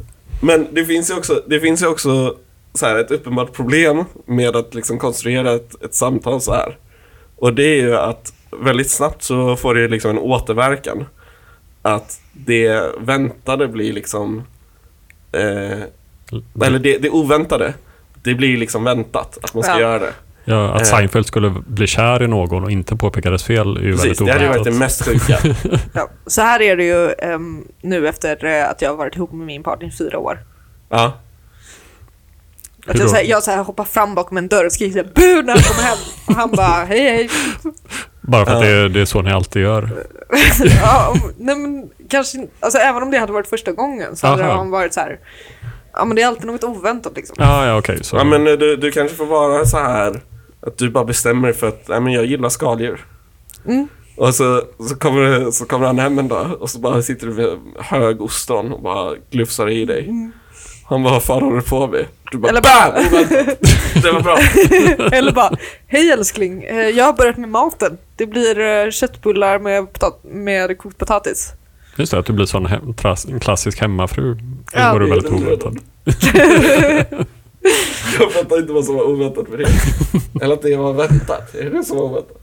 [0.41, 2.37] men det finns ju också, det finns ju också
[2.75, 6.79] så här, ett uppenbart problem med att liksom konstruera ett, ett samtal så här.
[7.37, 11.05] Och det är ju att väldigt snabbt så får det liksom en återverkan.
[11.83, 14.43] Att det väntade blir liksom...
[15.33, 15.83] Eh,
[16.65, 17.75] eller det, det oväntade,
[18.23, 19.81] det blir liksom väntat att man ska Ja.
[19.81, 20.13] göra det.
[20.45, 20.85] Ja, att Eh.
[20.87, 24.27] Seinfeld skulle bli kär i någon och inte påpeka dess fel är ju Precis, väldigt
[24.27, 24.79] det hade ju varit det oväntat.
[24.79, 25.39] mest sjuka.
[25.93, 26.09] Ja.
[26.27, 29.47] Så här är det ju ehm, nu efter eh, att jag har varit ihop med
[29.47, 30.39] min partner i fyra år.
[30.89, 31.13] Ja.
[32.89, 35.03] Att Hur jag, så här, jag så här, hoppar fram bakom en dörr och skriker
[35.15, 35.99] bu när han kommer hem.
[36.27, 37.31] Och han bara hej hej.
[38.21, 38.67] Bara för att Ja.
[38.71, 39.89] det, är, det är så ni alltid gör.
[40.83, 44.45] ja, nej men kanske inte- alltså även om det hade varit första gången så hade
[44.45, 44.57] Aha.
[44.57, 45.19] han varit så här.
[45.97, 47.37] Ja men det är alltid något oväntat liksom.
[47.39, 47.99] Ja, ja okej.
[48.05, 48.17] så.
[48.17, 50.21] ja men eh, du, du kanske får vara så här
[50.67, 53.07] att du bara bestämmer dig för att nej, men jag gillar skaldjur.
[53.67, 53.89] Mm.
[54.17, 57.33] Och så, så, kommer, så kommer han hem en dag och så bara sitter du
[57.33, 60.11] med hög ostron och bara glufsar i dig.
[60.89, 62.07] Han bara, vad fan håller du på med?
[62.33, 62.93] Du bara, Eller BAM!
[63.11, 64.03] bara-.
[64.03, 64.39] Det var bra.
[65.19, 65.51] Eller bara
[65.87, 67.99] hej älskling, eh, jag har börjat med maten.
[68.17, 71.53] Det blir eh, köttbullar med, potat- med kokt potatis.
[71.97, 74.37] Just det, att du blir sån hem, tras, en klassisk hemmafru.
[74.73, 75.37] Ja, det är väldigt det.
[75.37, 75.75] oväntat.
[78.21, 79.69] Jag fattar inte vad som var oväntat med det.
[80.45, 81.53] Eller att det var väntat.
[81.53, 82.37] Det är det som var oväntat.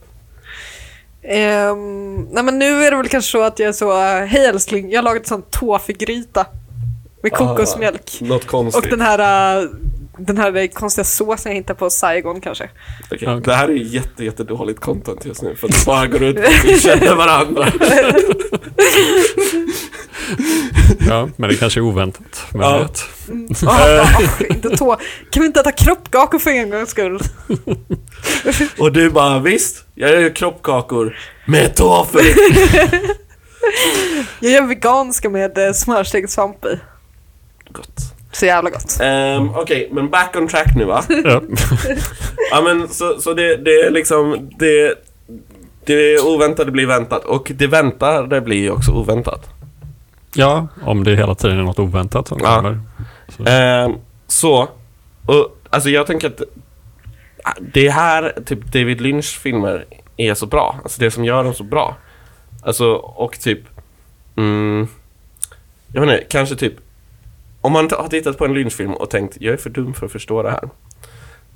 [1.24, 4.46] Ehm, nej men nu är det väl kanske så att jag är så, eh, hej
[4.46, 6.46] älskling, jag har lagat sån tofu-gryta
[7.24, 8.12] med kokosmjölk.
[8.22, 8.90] Något Och konstigt.
[8.90, 9.70] den här, eh,
[10.18, 12.70] den här konstiga såsen jag hittade på Saigon kanske.
[13.12, 13.42] Okej.
[13.44, 16.36] Det här är jätte, jätte dåligt content just nu för att det bara går ut
[16.36, 17.68] på att vi känner varandra.
[21.08, 22.46] Ja, men det kanske är oväntat.
[22.54, 22.78] Men Ja.
[22.78, 23.04] vet.
[23.64, 24.98] Och han bara, "Ah, inte tå.
[25.30, 27.20] Kan vi inte äta kroppkakor för en gångs skull?
[28.78, 32.20] Och du bara visst, jag gör kroppkakor med tofu.
[34.40, 36.80] Jag gör veganska med eh, smörstekt svamp i.
[37.70, 37.96] Gott.
[38.34, 38.98] Så jävla gott.
[39.02, 41.04] Um, Okej, men back on track nu va?
[41.24, 41.42] Ja.
[42.52, 44.94] Ja men så, så det, det är liksom, det,
[45.86, 49.50] det oväntade blir väntat och det väntade blir ju också oväntat.
[50.34, 52.56] ja, om det hela tiden är något oväntat som Ja.
[52.56, 52.80] kommer.
[53.38, 53.44] Så.
[53.50, 53.92] Ehm,
[54.28, 54.68] så,
[55.26, 56.42] och alltså jag tänker att
[57.60, 59.86] det här, typ David Lynch filmer
[60.18, 60.80] är så bra.
[60.84, 61.96] Alltså det som gör dem så bra.
[62.64, 63.60] Alltså och typ,
[64.36, 64.88] mm,
[65.88, 66.74] jag vet inte, kanske typ,
[67.64, 70.12] om man har tittat på en Lynch-film och tänkt jag är för dum för att
[70.12, 70.70] förstå det här.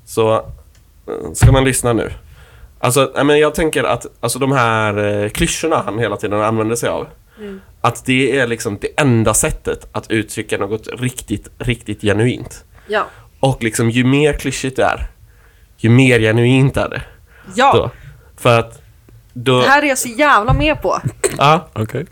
[0.06, 2.12] Så eh, ska man lyssna nu.
[2.80, 6.90] Alltså, men jag tänker att alltså, de här eh, klyschorna han hela tiden använder sig
[6.90, 7.08] av.
[7.82, 12.66] Att det är liksom det enda sättet att uttrycka något riktigt, riktigt genuint.
[12.88, 13.06] Ja.
[13.40, 15.08] Och liksom ju mer klyschigt det är,
[15.78, 17.02] ju mer genuint är det.
[17.56, 17.92] Ja, Då.
[18.38, 18.82] För att
[19.34, 19.62] då...
[19.62, 21.02] det här är jag så jävla med på.
[21.38, 22.06] Ja, Okej.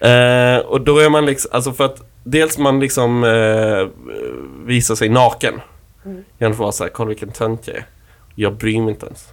[0.00, 3.88] eh, och då är man liksom, alltså för att dels man liksom eh,
[4.66, 5.60] visar sig naken.
[6.04, 6.24] Mm.
[6.38, 7.86] Genom att vara såhär, kolla vilken tönt jag är.
[8.34, 9.28] Jag bryr mig inte ens.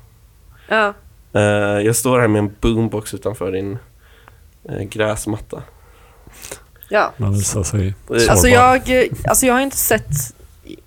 [0.68, 0.94] Ja.
[1.34, 3.78] Eh, jag står här med en boombox utanför din
[4.70, 5.64] eh, gräsmatta.
[6.90, 7.14] ja.
[7.18, 8.32] Man visar sig sårbar.
[8.32, 10.36] Alltså jag, eh, alltså jag har inte sett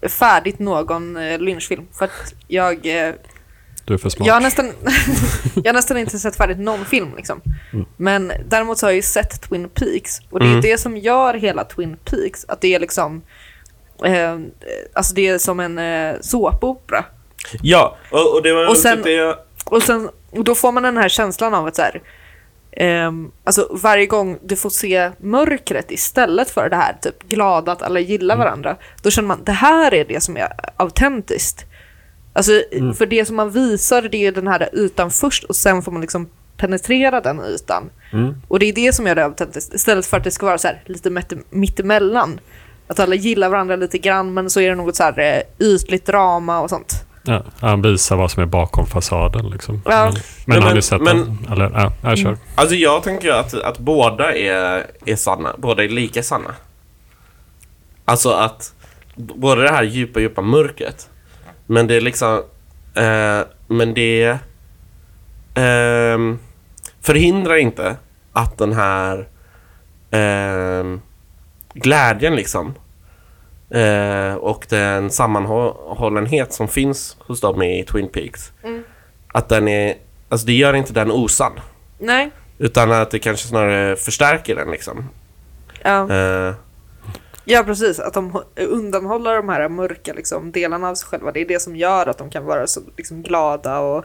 [0.09, 1.87] färdigt någon eh, lynchfilm.
[1.92, 3.14] För att jag, eh,
[3.88, 4.27] Du är för smart.
[4.27, 4.66] jag, har nästan,
[5.55, 7.09] jag har nästan inte sett färdigt någon film.
[7.16, 7.40] Liksom.
[7.72, 7.87] Mm.
[7.96, 10.18] Men däremot så har jag ju sett Twin Peaks.
[10.31, 10.61] Och det är Mm.
[10.61, 12.44] det som gör hela Twin Peaks.
[12.48, 13.22] Att det är liksom,
[14.05, 14.38] eh,
[14.92, 17.05] alltså det är som en eh, såpopera.
[17.62, 19.37] Ja, och, och det var Och sen- typ det jag...
[19.64, 22.03] Och sen, och då får man den här känslan av att så här,
[22.72, 27.83] ehm, alltså varje gång du får se mörkret istället för det här typ glada att
[27.83, 31.64] alla gillar varandra, då känner man det här är det som är autentiskt.
[32.38, 32.53] Alltså
[32.98, 36.01] för det som man visar det är den här ytan först och sen får man
[36.01, 37.90] liksom penetrera den ytan.
[38.12, 38.35] Mm.
[38.48, 40.68] Och det är det som gör det autentiskt istället för att det ska vara så
[40.68, 42.40] här lite mitt- mittemellan.
[42.87, 46.07] Att alla gillar varandra lite grann men så är det något så här eh, ytligt
[46.07, 47.05] drama och sånt.
[47.22, 49.83] Ja, han visar vad som är bakom fasaden liksom.
[49.85, 50.05] Ja.
[50.05, 50.14] Men,
[50.46, 51.53] men Ja, har men- ni sett men- den?
[51.53, 52.37] Eller, ja, jag kör.
[52.55, 55.55] Alltså jag tänker att, att båda är, är sanna.
[55.59, 56.55] Båda är lika sanna.
[58.05, 58.74] Alltså att
[59.16, 61.09] både det här djupa, djupa mörkret.
[61.70, 62.42] Men det är liksom...
[62.94, 64.38] Eh, men det
[65.54, 66.38] ehm,
[67.00, 67.96] förhindrar inte
[68.33, 69.28] att den här
[70.11, 71.00] ehm,
[71.74, 72.74] glädjen liksom
[73.70, 78.85] eh, och den sammanhållenhet som finns hos dem i Twin Peaks Mm.
[79.33, 79.94] att den är,
[80.28, 81.61] alltså det gör inte den osann.
[81.98, 82.31] Nej.
[82.59, 85.09] Utan att det kanske snarare förstärker den liksom.
[85.83, 86.12] Ja.
[86.12, 86.54] Eh,
[87.49, 88.01] ja, precis.
[88.01, 91.33] Att de hå- undanhåller de här mörka liksom, delarna av sig själva.
[91.33, 94.05] Det är det som gör att de kan vara så liksom, glada och...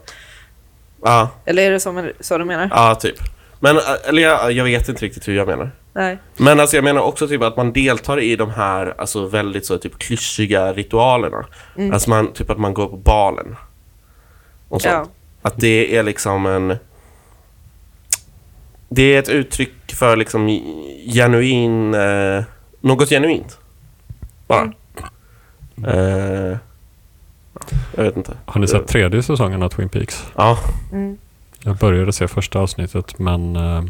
[1.03, 2.69] ja, Eller är det så, så du menar?
[2.71, 3.15] ja, typ.
[3.59, 5.71] Men, eh, eller jag, jag vet inte riktigt hur jag menar.
[5.93, 6.17] Nej.
[6.37, 9.77] Men alltså jag menar också typ att man deltar i de här alltså väldigt så
[9.77, 11.45] typ klyschiga ritualerna.
[11.77, 11.93] Mm.
[11.93, 13.55] Alltså man, typ att man går på balen.
[14.69, 14.93] Och sånt.
[14.93, 15.07] Ja.
[15.41, 16.77] Att det är liksom en...
[18.89, 20.47] Det är ett uttryck för liksom
[21.13, 21.93] genuin...
[21.93, 22.43] Eh,
[22.83, 23.57] något genuint.
[24.47, 24.73] Bara.
[25.87, 26.57] Eh,
[27.95, 28.37] jag vet inte.
[28.45, 30.25] Har ni sett tredje säsongen av Twin Peaks?
[30.35, 30.57] Ja.
[30.91, 31.17] Mm.
[31.59, 33.83] Jag började se första avsnittet men eh,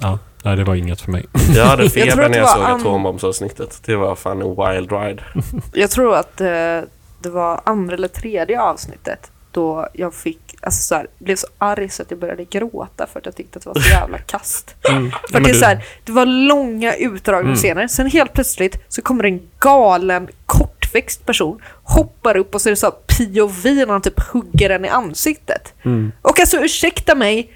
[0.00, 1.26] ja, nej, det var inget för mig.
[1.54, 3.82] Jag hade feber att när jag såg atombombsavsnittet.
[3.84, 5.22] Det var fan en wild ride.
[5.72, 6.80] Jag tror att eh,
[7.20, 11.88] det var andra eller tredje avsnittet då jag fick, alltså så här, blev så arg
[11.88, 14.74] så att jag började gråta för att jag tyckte att det var så jävla kast.
[14.90, 15.10] Mm.
[15.30, 17.56] För det, är så här, det var långa utdragna Mm.
[17.56, 22.70] scener, sen helt plötsligt så kommer en galen kortväxt person, hoppar upp och så är
[22.70, 25.74] det så POV när han typ hugger den i ansiktet.
[25.84, 26.12] Mm.
[26.22, 27.52] Och alltså ursäkta mig,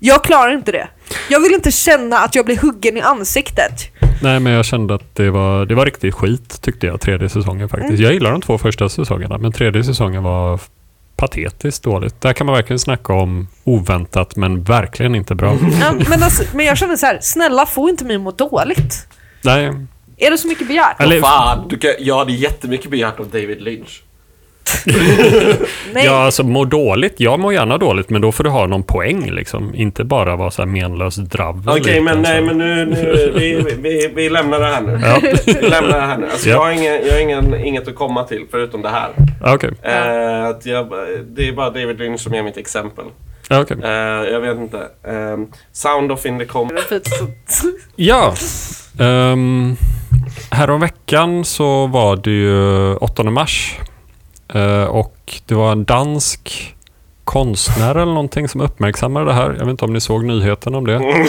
[0.00, 0.88] jag klarar inte det.
[1.28, 3.72] Jag vill inte känna att jag blir huggen i ansiktet.
[4.22, 7.68] Nej, men jag kände att det var, det var riktigt skit tyckte jag, tredje säsongen
[7.68, 7.90] faktiskt.
[7.90, 8.02] Mm.
[8.02, 10.60] Jag gillar de två första säsongerna, men tredje säsongen var
[11.18, 12.20] patetiskt dåligt.
[12.20, 15.56] Där kan man verkligen snacka om oväntat, men verkligen inte bra.
[15.80, 19.06] Ja, men, alltså, men jag känner så här, snälla få inte mig att må dåligt.
[19.44, 19.72] Nej,
[20.16, 21.00] Är det så mycket begärt?
[21.00, 24.02] eller, Fan, du kan, jag hade jättemycket begärt av David Lynch.
[25.94, 27.14] Ja, alltså må dåligt.
[27.20, 29.74] Jag mår gärna dåligt, men då får du ha någon poäng liksom.
[29.74, 31.68] Inte bara vara så här menlös dravel.
[31.68, 35.00] Okej, lite, men, nej, men nu, nu vi, vi, vi lämnar det här nu.
[35.02, 36.26] Ja, Vi lämnar det här nu.
[36.30, 36.54] Alltså, Ja.
[36.54, 39.08] jag har, ingen, jag har ingen, inget att komma till förutom det här.
[39.54, 39.70] Okej.
[39.82, 40.88] Eh, att jag,
[41.26, 43.04] det är bara David Lynch som är mitt exempel.
[43.48, 43.76] Ja, okej.
[43.84, 43.90] Eh,
[44.32, 44.78] jag vet inte.
[45.04, 45.38] Eh,
[45.72, 46.70] Sound of in the Com...
[47.96, 48.34] Ja.
[49.00, 49.76] Um,
[50.50, 53.74] häromveckan så var det ju 8 mars.
[54.54, 56.74] Eh, och det var en dansk
[57.24, 59.50] konstnär eller någonting som uppmärksammade det här.
[59.50, 61.24] Jag vet inte om ni såg nyheten om det.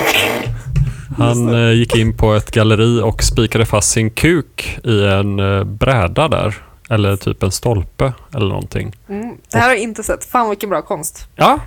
[1.18, 5.64] Han eh, gick in på ett galleri och spikade fast sin kuk i en eh,
[5.64, 6.56] bräda där.
[6.90, 8.96] Eller typ en stolpe eller någonting.
[9.10, 10.26] Mm, det här har jag inte sett.
[10.26, 11.28] Fan vilken bra konst.
[11.36, 11.60] Ja.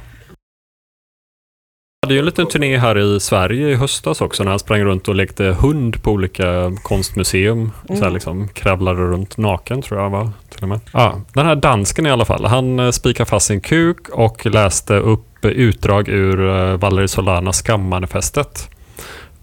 [2.09, 5.09] Är ju en liten turné här i Sverige i höstas också när han sprang runt
[5.09, 7.71] och lekte hund på olika konstmuseum.
[7.87, 8.15] Så här Mm.
[8.15, 10.81] liksom kravlade runt naken tror jag var till och med.
[10.93, 14.95] Ja, den här dansken i alla fall, han eh, spikade fast sin kuk och läste
[14.95, 18.69] upp utdrag ur eh, Valerie Solanas skammanifestet.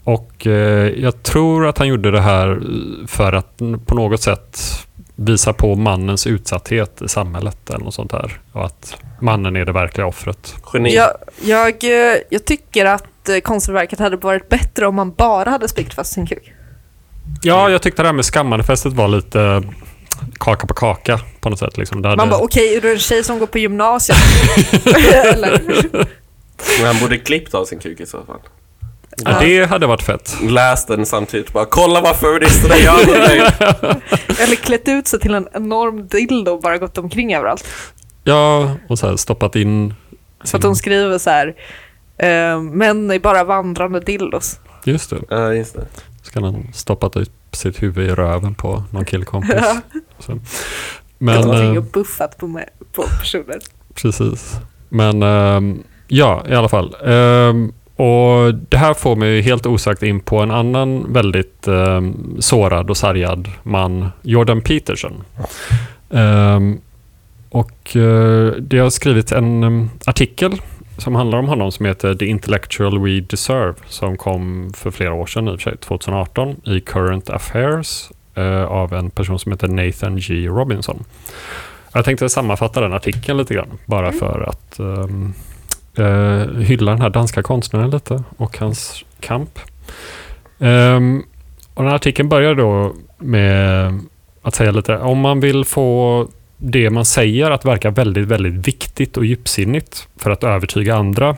[0.04, 2.62] Och eh, jag tror att han gjorde det här
[3.08, 4.60] för att på något sätt
[5.20, 8.40] visa på mannens utsatthet i samhället eller något sånt där.
[8.52, 10.56] Och att mannen är det verkliga offret.
[10.74, 10.96] Geni.
[10.96, 15.68] Jag, jag, eh, jag tycker att eh, konstverket hade varit bättre om man bara hade
[15.68, 16.54] spikat fast sin kuk.
[17.42, 19.62] Ja, jag tyckte det här med skammanifestet var lite eh,
[20.40, 21.78] kaka på kaka på något sätt.
[21.78, 22.02] Liksom.
[22.02, 22.18] Det hade...
[22.18, 24.18] Man bara, okej, är du en tjej som går på gymnasiet?
[25.26, 25.62] Eller?
[26.78, 28.40] Men han borde klippt av sin kuk i så fall.
[29.26, 30.38] Ja, det hade varit fett.
[30.42, 33.40] Läst den samtidigt bara kolla vad feministerna gör med mig.
[34.40, 37.68] Eller klätt ut sig till en enorm dildo och bara gått omkring överallt.
[38.24, 39.94] Ja, och så här stoppat in...
[40.44, 41.56] Så att hon skriver så här,
[42.18, 44.60] eh, män är bara vandrande dildos.
[44.84, 45.18] Just det.
[45.30, 45.86] Ja, just det.
[46.22, 49.56] Så kan han stoppat upp sitt huvud i röven på någon killkompis.
[49.62, 49.82] Ja.
[50.20, 50.40] Så.
[51.18, 53.60] Men, Omkring eh, och buffat på, mig, på personer.
[53.96, 54.56] precis.
[54.90, 56.96] Men ehm, ja, i alla fall.
[57.06, 62.90] Ehm, och Det här får mig helt osagt in på en annan väldigt um, sårad
[62.90, 65.24] och sargad man, Jordan Peterson.
[66.10, 66.80] Ehm,
[67.50, 70.62] och eh, det har skrivit en em, artikel
[70.98, 75.26] som handlar om honom som heter The Intellectual We Deserve som kom för flera år
[75.26, 79.68] sedan, i och för sig, 2018, i Current Affairs eh, av en person som heter
[79.68, 80.48] Nathan G.
[80.48, 81.04] Robinson.
[81.94, 85.34] Jag tänkte sammanfatta den artikeln lite grann, bara för att um,
[86.00, 89.60] eh, hylla den här danska konstnären lite och hans kamp.
[90.60, 91.24] Ehm,
[91.74, 94.00] och den här artikeln börjar då med
[94.42, 96.28] att säga lite, om man vill få
[96.58, 101.36] det man säger att verka väldigt, väldigt viktigt och djupsinnigt för att övertyga andra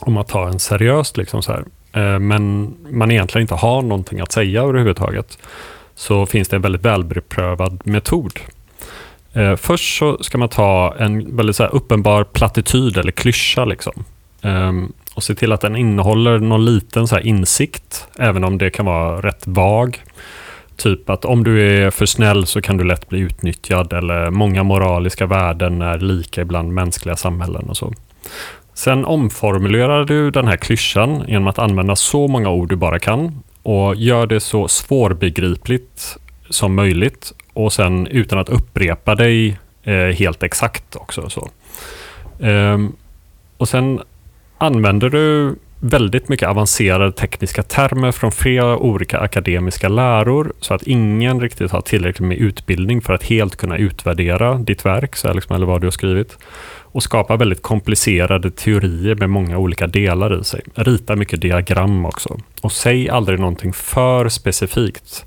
[0.00, 4.20] om att ta en seriöst, liksom så här, eh, men man egentligen inte har någonting
[4.20, 5.38] att säga överhuvudtaget,
[5.94, 8.32] så finns det en väldigt välbeprövad metod.
[9.32, 14.04] Eh, först så ska man ta en väldigt så här uppenbar plattityd eller klyscha liksom,
[14.42, 14.72] eh,
[15.14, 18.86] och se till att den innehåller någon liten så här insikt, även om det kan
[18.86, 20.00] vara rätt vag.
[20.76, 24.62] typ att om du är för snäll så kan du lätt bli utnyttjad eller många
[24.62, 27.92] moraliska värden är lika ibland mänskliga samhällen och så.
[28.74, 33.42] Sen omformulerar du den här klyschan genom att använda så många ord du bara kan
[33.62, 36.16] och gör det så svårbegripligt
[36.52, 41.30] som möjligt och sen utan att upprepa dig eh, helt exakt också.
[41.30, 41.50] Så.
[42.40, 42.92] Ehm,
[43.56, 44.00] och sen
[44.58, 51.40] använder du väldigt mycket avancerade tekniska termer från flera olika akademiska läror så att ingen
[51.40, 55.66] riktigt har tillräckligt med utbildning för att helt kunna utvärdera ditt verk så liksom, eller
[55.66, 56.38] vad du har skrivit
[56.92, 60.60] och skapa väldigt komplicerade teorier med många olika delar i sig.
[60.74, 62.38] Rita mycket diagram också.
[62.60, 65.24] Och säg aldrig någonting för specifikt.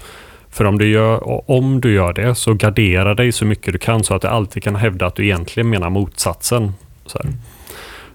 [0.55, 4.03] För om du, gör, om du gör det så gardera dig så mycket du kan
[4.03, 6.73] så att du alltid kan hävda att du egentligen menar motsatsen.
[7.13, 7.33] Här.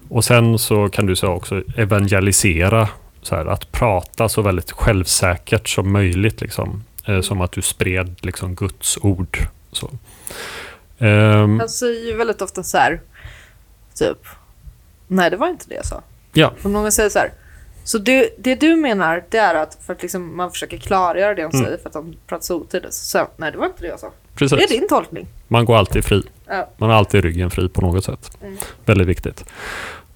[0.09, 2.89] Och sen så kan du så också evangelisera,
[3.21, 6.41] så här, att prata så väldigt självsäkert som möjligt.
[6.41, 6.83] Liksom.
[7.05, 9.37] Eh, som att du spred liksom, Guds ord.
[9.71, 9.89] Så.
[10.97, 13.01] Um, Han säger ju väldigt ofta så här,
[13.95, 14.17] typ,
[15.07, 16.01] nej det var inte det jag sa.
[16.33, 16.53] Ja.
[16.63, 17.31] Och någon säger så här,
[17.83, 21.41] så det, det du menar det är att för att liksom man försöker klargöra det
[21.41, 21.65] han mm.
[21.65, 22.93] säger för att han pratar så otydligt.
[22.93, 24.11] Så nej det var inte det jag sa.
[24.35, 24.57] Precis.
[24.57, 25.27] Det är din tolkning.
[25.47, 26.23] Man går alltid fri.
[26.47, 26.69] Ja.
[26.77, 28.37] Man har alltid ryggen fri på något sätt.
[28.41, 28.57] Mm.
[28.85, 29.45] Väldigt viktigt.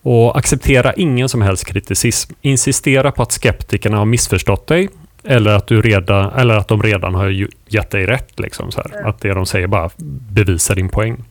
[0.01, 2.33] Och acceptera ingen som helst kriticism.
[2.41, 4.89] Insistera på att skeptikerna har missförstått dig
[5.23, 8.39] eller att, du redan, eller att de redan har gett dig rätt.
[8.39, 9.07] Liksom, så här.
[9.07, 9.89] Att det de säger bara
[10.29, 11.23] bevisar din poäng.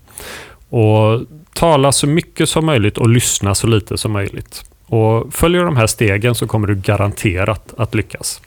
[0.68, 1.20] Och
[1.52, 4.64] tala så mycket som möjligt och lyssna så lite som möjligt.
[4.94, 8.40] Och Följer de här stegen så kommer du garanterat att lyckas.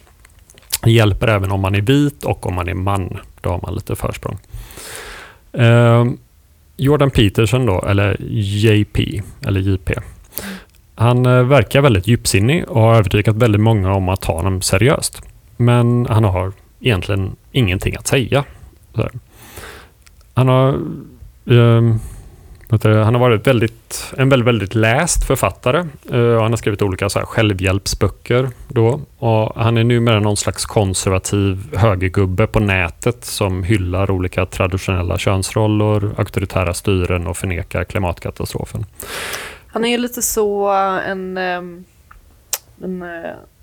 [0.84, 3.18] Det hjälper även om man är vit och om man är man.
[3.42, 4.38] Då har man lite försprång.
[5.54, 6.06] Eh,
[6.78, 9.94] Jordan Peterson då, eller JP, eller JP.
[10.96, 15.22] Han eh, verkar väldigt djupsinnig och har övertygat väldigt många om att ta honom seriöst.
[15.58, 18.44] Men han har egentligen ingenting att säga.
[20.34, 20.70] Han har
[21.46, 21.96] eh,
[22.70, 25.86] han har varit väldigt, en väldigt, väldigt läst författare.
[26.14, 28.50] Uh, han har skrivit olika så här, självhjälpsböcker.
[28.68, 29.02] Då.
[29.18, 36.12] Och han är numera någon slags konservativ högergubbe på nätet som hyllar olika traditionella könsroller,
[36.18, 38.86] auktoritära styren och förnekar klimatkatastrofen.
[39.68, 40.70] Han är ju lite så
[41.08, 41.38] en...
[41.38, 41.86] en,
[42.84, 43.06] en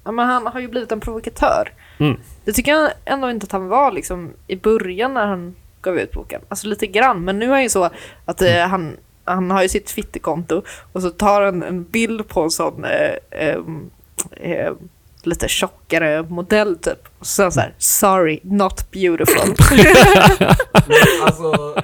[0.05, 1.73] ja, men han har ju blivit en provokatör.
[1.99, 2.17] Mm.
[2.45, 6.12] Det tycker jag ändå inte att han var liksom, i början när han gav ut
[6.12, 6.41] boken.
[6.49, 7.91] Alltså lite grann, men nu är det ju så
[8.24, 8.70] att eh, mm.
[8.70, 10.62] han, han har ju sitt Twitterkonto
[10.93, 13.59] och så tar han en bild på en sån eh, eh,
[14.41, 14.72] eh
[15.22, 17.09] lite tjockare modell typ.
[17.18, 19.55] Och så så här, sorry, not beautiful.
[21.22, 21.74] alltså,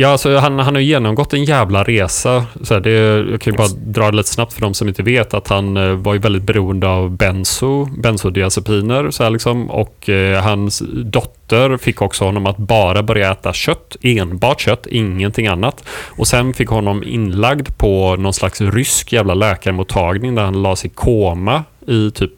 [0.00, 2.44] Ja, alltså han, han har genomgått en jävla resa.
[2.62, 2.90] Så här, det,
[3.30, 5.76] jag kan ju bara dra det lite snabbt för de som inte vet att han
[5.76, 9.10] eh, var ju väldigt beroende av benzo, bensodiazepiner.
[9.10, 13.96] Så här liksom, och eh, hans dotter fick också honom att bara börja äta kött,
[14.02, 15.84] enbart kött, ingenting annat.
[15.90, 20.90] Och sen fick honom inlagd på någon slags rysk jävla läkarmottagning där han la sig
[20.90, 22.30] i koma i typ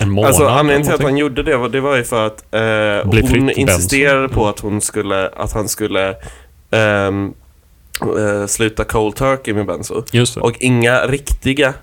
[0.00, 0.28] en månad.
[0.28, 3.50] Alltså anledningen till att han gjorde det var, det var ju för att eh, hon
[3.50, 6.14] insisterade på att, hon skulle, att han skulle
[6.74, 7.34] um,
[8.02, 10.04] uh, sluta cold turkey med benzo.
[10.40, 11.74] Och inga riktiga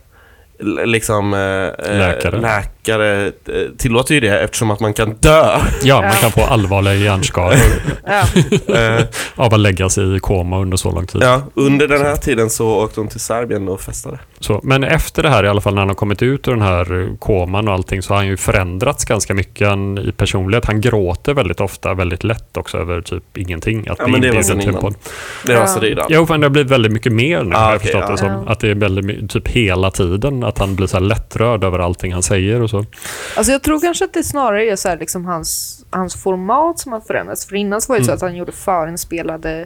[0.85, 2.41] liksom, äh, läkare.
[2.41, 3.31] läkare
[3.77, 5.59] tillåter ju det eftersom att man kan dö.
[5.83, 7.59] Ja, man kan få allvarliga hjärnskador
[9.35, 11.21] av att lägga sig i koma under så lång tid.
[11.23, 14.19] Ja, under den här tiden så åkte hon till Serbien och festade.
[14.41, 16.61] Så, men efter det här, i alla fall när han har kommit ut ur den
[16.61, 20.65] här koman och allting, så har han ju förändrats ganska mycket han, i personlighet.
[20.65, 23.87] Han gråter väldigt ofta, väldigt lätt också över typ ingenting.
[23.87, 24.93] Att ja, men det var sen innan.
[25.45, 26.05] Det var så ja.
[26.09, 28.11] Jo, men det har blivit väldigt mycket mer nu, ah, har jag okay, förstått ja.
[28.11, 28.47] det som.
[28.47, 32.13] Att det är väldigt, typ hela tiden att han blir så här lättrörd över allting
[32.13, 32.85] han säger och så.
[33.37, 36.91] Alltså jag tror kanske att det snarare är så här liksom hans, hans format som
[36.91, 37.45] har förändrats.
[37.45, 38.07] För innan så var det mm.
[38.07, 39.65] så att han gjorde förinspelade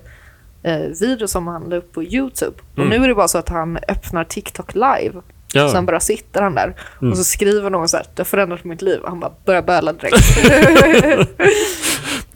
[0.65, 2.53] eh, videos som han la upp på YouTube.
[2.73, 2.89] Och mm.
[2.89, 5.21] nu är det bara så att han öppnar TikTok live.
[5.53, 5.69] Ja.
[5.69, 7.11] Sen bara sitter han där mm.
[7.11, 8.99] och så skriver någon så här, det har förändrat mitt liv.
[8.99, 10.17] Och han bara börjar böla direkt.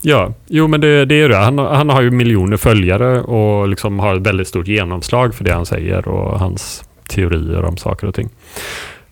[0.00, 1.36] ja, jo men det, det är det.
[1.36, 5.52] Han, han har ju miljoner följare och liksom har ett väldigt stort genomslag för det
[5.52, 8.28] han säger och hans teorier om saker och ting.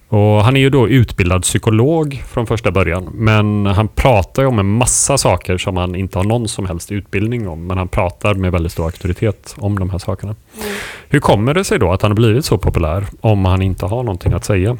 [0.08, 4.58] Och han är ju då utbildad psykolog från första början, men han pratar ju om
[4.58, 8.34] en massa saker som han inte har någon som helst utbildning om, men han pratar
[8.34, 10.34] med väldigt stor auktoritet om de här sakerna.
[10.56, 10.68] Mm.
[11.08, 14.02] Hur kommer det sig då att han har blivit så populär om han inte har
[14.02, 14.76] någonting att säga?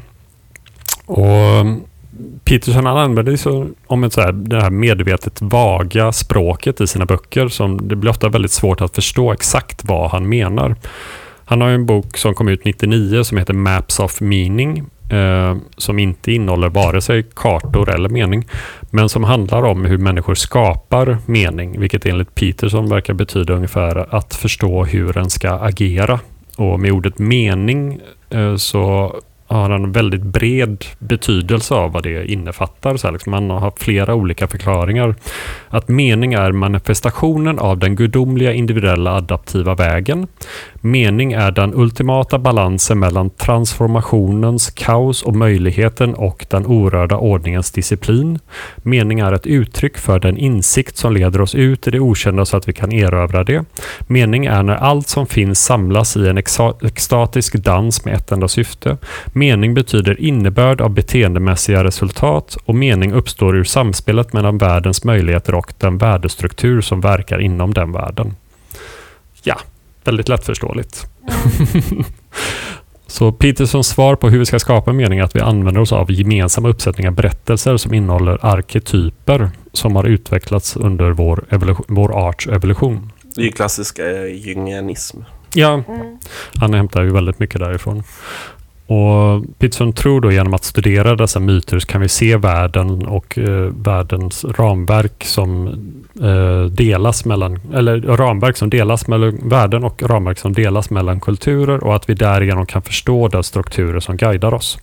[1.06, 1.66] Och
[2.44, 7.06] Peterson han använder så om ett så här, det här medvetet vaga språket i sina
[7.06, 10.76] böcker som det blir ofta väldigt svårt att förstå exakt vad han menar.
[11.44, 15.98] Han har en bok som kom ut 99 som heter Maps of Meaning eh, som
[15.98, 18.46] inte innehåller vare sig kartor eller mening,
[18.90, 24.34] men som handlar om hur människor skapar mening, vilket enligt Peterson verkar betyda ungefär att
[24.34, 26.20] förstå hur en ska agera.
[26.56, 28.00] Och med ordet mening
[28.30, 29.14] eh, så
[29.48, 32.96] har en väldigt bred betydelse av vad det innefattar.
[32.96, 35.14] Så liksom man har flera olika förklaringar.
[35.68, 40.26] Att mening är manifestationen av den gudomliga individuella adaptiva vägen.
[40.74, 48.38] Mening är den ultimata balansen mellan transformationens kaos och möjligheten och den orörda ordningens disciplin.
[48.76, 52.56] Mening är ett uttryck för den insikt som leder oss ut i det okända så
[52.56, 53.64] att vi kan erövra det.
[54.06, 56.38] Mening är när allt som finns samlas i en
[56.82, 58.96] extatisk dans med ett enda syfte.
[59.38, 65.72] Mening betyder innebörd av beteendemässiga resultat och mening uppstår ur samspelet mellan världens möjligheter och
[65.78, 68.34] den värdestruktur som verkar inom den världen.
[69.42, 69.58] Ja,
[70.04, 71.06] väldigt lättförståeligt.
[71.74, 72.04] Mm.
[73.06, 76.12] Så Petersons svar på hur vi ska skapa mening är att vi använder oss av
[76.12, 81.44] gemensamma uppsättningar berättelser som innehåller arketyper som har utvecklats under vår,
[81.88, 83.12] vår arts evolution.
[83.34, 85.18] Det är ju klassisk eh, jungianism.
[85.54, 86.18] Ja, mm.
[86.54, 88.02] han hämtar ju väldigt mycket därifrån.
[88.88, 93.38] Och Peterson tror då genom att studera dessa myter så kan vi se världen och
[93.38, 95.68] eh, världens ramverk som
[96.22, 101.84] eh, delas mellan, eller ramverk som delas mellan världen och ramverk som delas mellan kulturer
[101.84, 104.78] och att vi därigenom kan förstå de strukturer som guidar oss.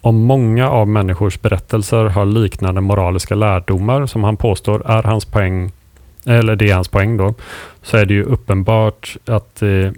[0.00, 5.72] Om många av människors berättelser har liknande moraliska lärdomar som han påstår är hans poäng,
[6.26, 7.34] eller det är hans poäng då,
[7.82, 9.92] så är det ju uppenbart att Eh,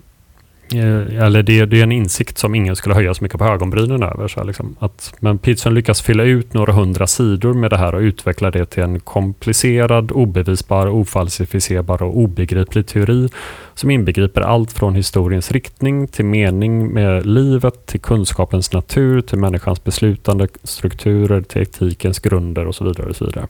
[0.74, 4.02] Eh, eller det, det, är en insikt som ingen skulle höja så mycket på ögonbrynen
[4.02, 4.28] över.
[4.28, 8.00] Så liksom, att, men Peterson lyckas fylla ut några hundra sidor med det här och
[8.00, 13.28] utveckla det till en komplicerad, obevisbar, ofalsificerbar och obegriplig teori
[13.74, 19.84] som inbegriper allt från historiens riktning till mening med livet, till kunskapens natur, till människans
[19.84, 23.06] beslutande strukturer, till etikens grunder och så vidare.
[23.06, 23.46] Och så vidare.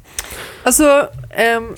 [0.62, 1.08] Alltså,
[1.56, 1.74] um,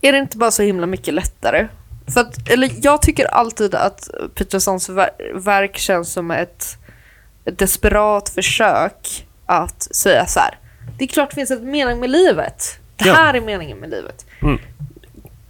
[0.00, 1.68] är det inte bara så himla mycket lättare
[2.14, 4.88] för att, eller jag tycker alltid att Petersons
[5.34, 6.76] verk känns som ett,
[7.44, 10.58] ett desperat försök att säga så här.
[10.98, 12.78] Det är klart det finns en mening med livet.
[12.96, 13.14] Det ja.
[13.14, 14.26] här är meningen med livet.
[14.42, 14.58] Mm.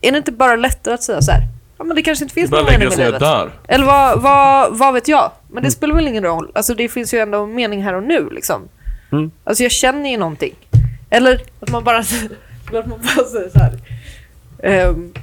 [0.01, 1.43] Är det inte bara lättare att säga så här?
[1.79, 3.21] Ja, men det kanske inte finns någon mening med livet.
[3.21, 3.51] Där.
[3.69, 5.31] Eller vad, vad, vad vet jag?
[5.49, 5.71] Men det mm.
[5.71, 6.51] spelar väl ingen roll.
[6.55, 8.69] Alltså det finns ju ändå mening här och nu liksom.
[9.13, 9.31] Mm.
[9.45, 10.55] Alltså jag känner ju någonting.
[11.11, 11.99] Eller att man bara,
[12.73, 14.89] att man bara säger så här.
[14.89, 15.15] Um,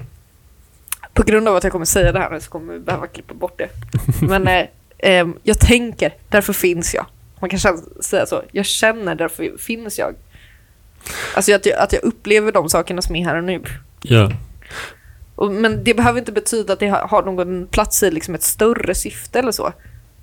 [1.20, 3.34] på grund av att jag kommer säga det här nu så kommer vi behöva klippa
[3.34, 3.70] bort det.
[4.22, 4.66] Men eh,
[4.98, 7.06] eh, jag tänker, därför finns jag.
[7.40, 7.60] Man kan
[8.02, 8.44] säga så.
[8.52, 10.16] Jag känner, därför finns jag.
[11.36, 13.62] Alltså att jag, att jag upplever de sakerna som är här och nu.
[14.02, 14.32] Ja.
[15.36, 18.96] Och, men det behöver inte betyda att det har någon plats i liksom ett större
[18.96, 19.74] syfte eller så.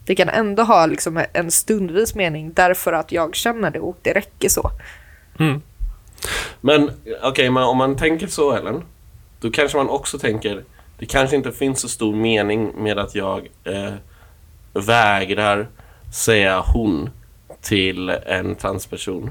[0.05, 4.13] Det kan ändå ha liksom en stundvis mening därför att jag känner det och det
[4.13, 4.71] räcker så.
[5.39, 5.63] Mm.
[6.61, 6.91] Men
[7.23, 8.83] okej, okay, om man tänker så Ellen,
[9.41, 10.63] då kanske man också tänker
[10.99, 13.93] det kanske inte finns så stor mening med att jag eh,
[14.73, 15.69] vägrar
[16.15, 17.11] säga hon
[17.63, 19.31] till en transperson.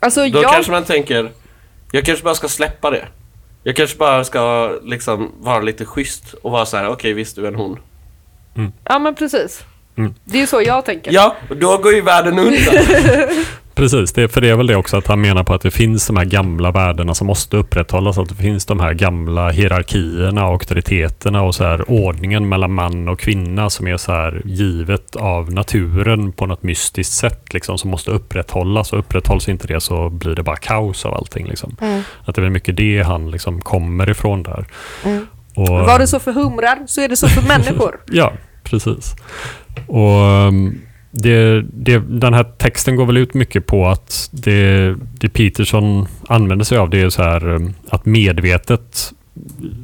[0.00, 0.52] Alltså, Då jag...
[0.52, 1.30] kanske man tänker,
[1.92, 3.08] jag kanske bara ska släppa det.
[3.62, 7.36] Jag kanske bara ska liksom vara lite schysst och vara så här: okej okay, visst
[7.36, 7.78] du är en hon.
[8.56, 8.72] Mm.
[8.84, 9.64] Ja men precis.
[9.96, 10.14] Mm.
[10.24, 11.12] Det är ju så jag tänker.
[11.12, 12.74] Ja, då går ju världen undan.
[13.80, 16.06] Precis, det, för det är väl det också att han menar på att det finns
[16.06, 18.18] de här gamla värdena som måste upprätthållas.
[18.18, 23.20] Att det finns de här gamla hierarkierna, auktoriteterna och så här ordningen mellan man och
[23.20, 28.10] kvinna som är så här givet av naturen på något mystiskt sätt liksom, som måste
[28.10, 28.92] upprätthållas.
[28.92, 31.46] Och upprätthålls inte det så blir det bara kaos av allting.
[31.46, 31.76] Liksom.
[31.80, 32.02] Mm.
[32.24, 34.64] Att det är mycket det han liksom kommer ifrån där.
[35.04, 35.26] Mm.
[35.54, 38.00] Och, Var det så för humrar så är det så för människor.
[38.06, 39.14] ja, precis.
[39.86, 40.80] Och um,
[41.10, 46.64] det, det, den här texten går väl ut mycket på att det, det Peterson använder
[46.64, 49.12] sig av det är så här um, att medvetet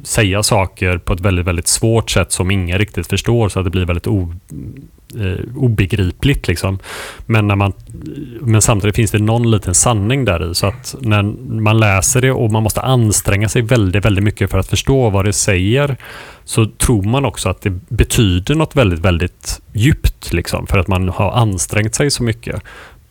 [0.03, 3.71] säga saker på ett väldigt, väldigt svårt sätt som ingen riktigt förstår så att det
[3.71, 4.33] blir väldigt o,
[5.15, 6.47] eh, obegripligt.
[6.47, 6.79] Liksom.
[7.25, 7.73] Men, när man,
[8.41, 10.55] men samtidigt finns det någon liten sanning där i.
[10.55, 11.23] Så att när
[11.61, 15.25] man läser det och man måste anstränga sig väldigt, väldigt mycket för att förstå vad
[15.25, 15.97] det säger
[16.45, 20.33] så tror man också att det betyder något väldigt, väldigt djupt.
[20.33, 22.61] Liksom, för att man har ansträngt sig så mycket.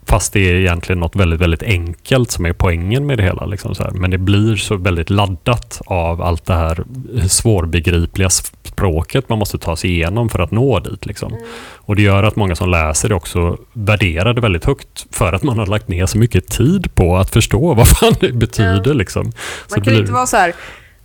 [0.08, 3.46] Fast det är egentligen något väldigt, väldigt enkelt som är poängen med det hela.
[3.46, 3.74] Liksom.
[3.94, 6.84] Men det blir så väldigt laddat av allt det här
[7.28, 11.06] svårbegripliga språket man måste ta sig igenom för att nå dit.
[11.06, 11.32] Liksom.
[11.32, 11.44] Mm.
[11.76, 15.42] Och det gör att många som läser det också värderar det väldigt högt för att
[15.42, 18.84] man har lagt ner så mycket tid på att förstå vad fan det betyder.
[18.86, 18.98] Mm.
[18.98, 19.32] Liksom.
[19.70, 20.00] Man kan blir...
[20.00, 20.52] inte vara så här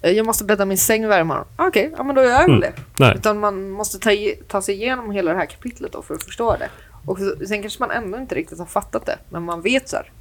[0.02, 1.45] eh, jag måste bädda min säng varje morgon.
[1.58, 2.60] Okej, ja men då gör jag väl Mm.
[2.62, 2.74] det.
[2.97, 3.16] Nej.
[3.16, 4.10] Utan man måste ta,
[4.47, 6.70] ta sig igenom hela det här kapitlet för att förstå det.
[7.06, 9.95] Och så- sen kanske man ändå inte riktigt har fattat det, men man vet så
[9.95, 10.12] här.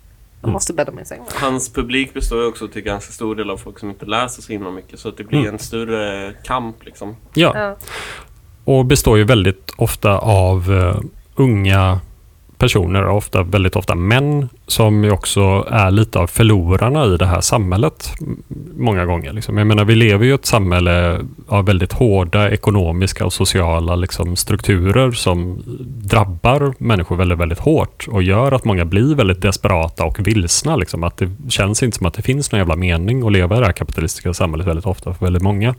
[0.41, 0.53] Jag Mm.
[0.53, 1.21] måste bädda min säng.
[1.41, 4.53] Hans publik består ju också till ganska stor del av folk som inte läser så
[4.53, 4.99] himla mycket.
[5.01, 5.53] Så att det blir Mm.
[5.53, 7.17] en större kamp liksom.
[7.35, 7.77] Ja, Ja.
[8.65, 11.01] och består ju väldigt ofta av eh,
[11.35, 12.01] unga
[12.61, 17.41] personer, ofta, väldigt ofta män, som ju också är lite av förlorarna i det här
[17.41, 18.15] samhället
[18.77, 19.33] många gånger.
[19.33, 19.59] Liksom.
[19.59, 24.37] Jag menar, vi lever ju i ett samhälle av väldigt hårda ekonomiska och sociala liksom,
[24.37, 30.27] strukturer som drabbar människor väldigt, väldigt hårt och gör att många blir väldigt desperata och
[30.27, 30.77] vilsna.
[30.77, 31.05] Liksom.
[31.05, 33.67] Att det känns inte som att det finns någon jävla mening att leva i det
[33.67, 35.75] här kapitalistiska samhället väldigt ofta för väldigt många.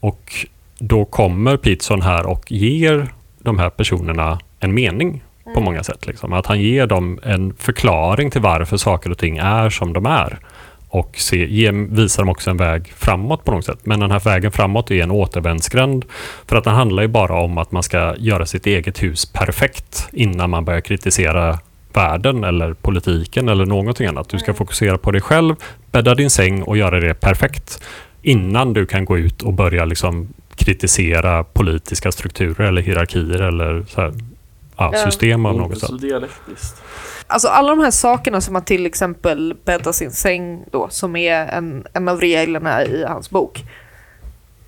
[0.00, 0.46] Och
[0.78, 5.22] då kommer Peterson här och ger de här personerna en mening
[5.54, 6.06] på många sätt.
[6.06, 6.32] Liksom.
[6.32, 10.38] Att han ger dem en förklaring till varför saker och ting är som de är.
[10.88, 13.78] Och se, ge, visar dem också en väg framåt på något sätt.
[13.82, 16.04] Men den här vägen framåt är en återvändsgränd.
[16.46, 20.08] För att den handlar ju bara om att man ska göra sitt eget hus perfekt
[20.12, 21.58] innan man börjar kritisera
[21.94, 24.28] världen eller politiken eller någonting annat.
[24.28, 25.54] Du ska fokusera på dig själv,
[25.90, 27.82] bädda din säng och göra det perfekt
[28.22, 34.00] innan du kan gå ut och börja liksom kritisera politiska strukturer eller hierarkier eller så
[34.00, 34.12] här,
[34.76, 36.00] ja, system av Inte något så sätt.
[36.00, 36.82] dialektiskt.
[37.26, 41.46] Alltså alla de här sakerna som att till exempel bädda sin säng då, som är
[41.46, 43.64] en, en av reglerna i hans bok.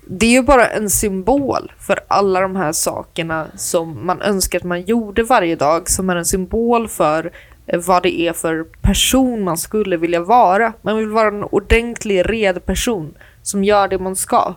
[0.09, 4.65] Det är ju bara en symbol för alla de här sakerna som man önskar att
[4.65, 7.31] man gjorde varje dag, som är en symbol för
[7.65, 10.73] eh, vad det är för person man skulle vilja vara.
[10.81, 14.55] Man vill vara en ordentlig, red person som gör det man ska.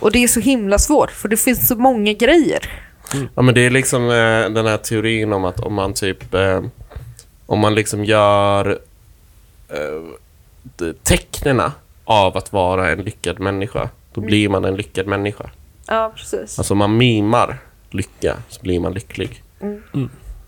[0.00, 2.87] Och det är så himla svårt, för det finns så många grejer.
[3.34, 6.62] Ja men det är liksom eh, den här teorin om att om man typ eh,
[7.46, 8.78] om man liksom gör
[9.68, 11.72] eh, tecknena
[12.04, 15.50] av att vara en lyckad människa då blir man en lyckad människa.
[15.86, 16.58] Ja, precis.
[16.58, 17.58] Alltså om man mimar
[17.90, 19.42] lycka så blir man lycklig.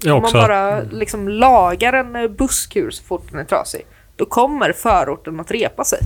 [0.03, 3.87] Ja, Om man bara liksom lagar en eh, busskur så fort den är trasig,
[4.17, 5.99] då kommer förorten att repa sig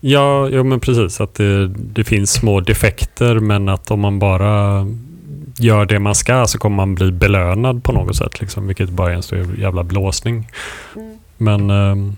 [0.00, 1.20] ja, ja, men precis.
[1.20, 4.86] Att det, det finns små defekter men att om man bara
[5.58, 8.40] gör det man ska så kommer man bli belönad på något sätt.
[8.40, 10.48] Liksom, vilket bara är en stor jävla blåsning.
[11.36, 12.16] Men, ehm,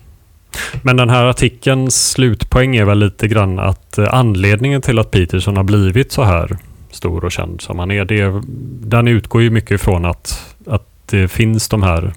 [0.82, 5.56] men den här artikelns slutpoäng är väl lite grann att eh, anledningen till att Peterson
[5.56, 6.56] har blivit så här
[6.90, 8.42] stor och känd som han är, det
[8.88, 12.12] den utgår ju mycket ifrån att, att det finns de här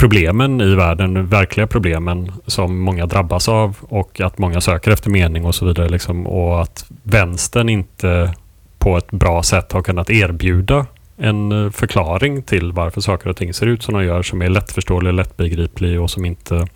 [0.00, 5.44] problemen i världen, verkliga problemen som många drabbas av och att många söker efter mening
[5.44, 5.88] och så vidare.
[5.88, 8.34] Liksom, och att vänstern inte
[8.78, 10.86] på ett bra sätt har kunnat erbjuda
[11.16, 14.48] en eh, förklaring till varför saker och ting ser ut som de gör, som är
[14.48, 16.66] lättförståelig, lättbegriplig och som inte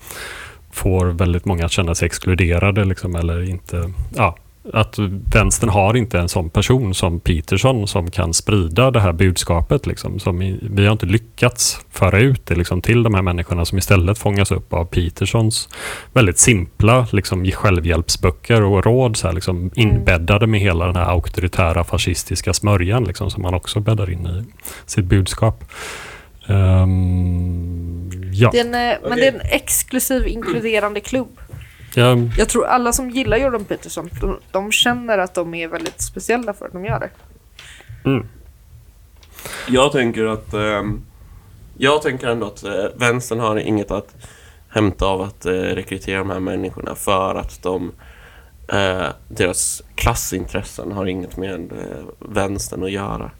[0.71, 2.85] får väldigt många att känna sig exkluderade.
[2.85, 4.37] Liksom, eller inte, ja,
[4.73, 4.99] att
[5.33, 9.87] vänstern har inte en sån person som Peterson som kan sprida det här budskapet.
[9.87, 13.65] Liksom, som i, vi har inte lyckats föra ut det liksom, till de här människorna
[13.65, 15.69] som istället fångas upp av Petersons
[16.13, 21.83] väldigt simpla liksom, självhjälpsböcker och råd så här, liksom, inbäddade med hela den här auktoritära
[21.83, 24.43] fascistiska smörjan liksom, som man också bäddar in i
[24.85, 25.63] sitt budskap.
[26.47, 28.49] Ehm, ja.
[28.51, 31.39] Det är en, eh, Men det är en exklusiv inkluderande klubb.
[31.95, 36.01] Ja, Jag tror alla som gillar Jordan Peterson, de, de känner att de är väldigt
[36.01, 37.09] speciella för att de gör det.
[38.09, 38.27] mm,
[39.67, 41.01] Jag tänker att ehm,
[41.77, 44.15] jag tänker ändå att eh, vänstern har inget att
[44.69, 47.91] hämta av att eh, rekrytera de här människorna för att de
[48.67, 53.31] eh, deras klassintressen har inget med eh, vänstern att göra.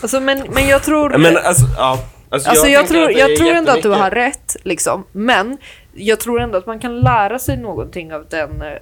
[0.00, 1.18] Alltså, men, men jag tror...
[1.18, 1.98] Men alltså, ja.
[2.28, 5.04] Alltså jag, tänker tror, att det jag tror ändå att du har rätt, liksom.
[5.12, 5.58] Men
[5.96, 8.78] jag tror ändå att man kan lära sig någonting av den, eh,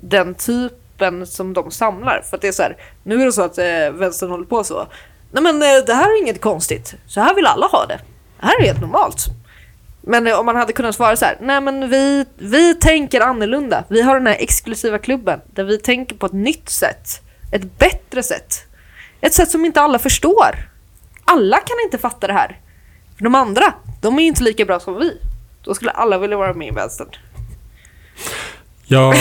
[0.00, 2.22] den typen som de samlar.
[2.30, 4.64] För att det är så här, nu är det så att eh, vänstern håller på
[4.64, 4.86] så.
[5.32, 6.94] Nej men eh, det här är inget konstigt.
[7.06, 8.00] Så här vill alla ha det.
[8.40, 9.26] Det här är helt normalt.
[10.00, 13.84] Men eh, om man hade kunnat svara så här, nej men vi, vi tänker annorlunda.
[13.88, 17.08] Vi har den här exklusiva klubben där vi tänker på ett nytt sätt.
[17.52, 18.64] Ett bättre sätt.
[19.20, 20.68] Ett sätt som inte alla förstår.
[21.24, 22.60] Alla kan inte fatta det här.
[23.16, 25.18] För de andra, de är inte lika bra som vi.
[25.64, 27.08] Då skulle alla vilja vara med i vänstern.
[28.86, 29.14] Ja,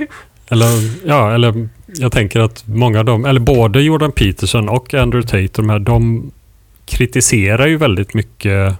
[0.48, 5.28] eller, ja, eller jag tänker att många av dem, eller både Jordan Peterson och Andrew
[5.28, 6.30] Tate, de, här, de
[6.86, 8.74] kritiserar ju väldigt mycket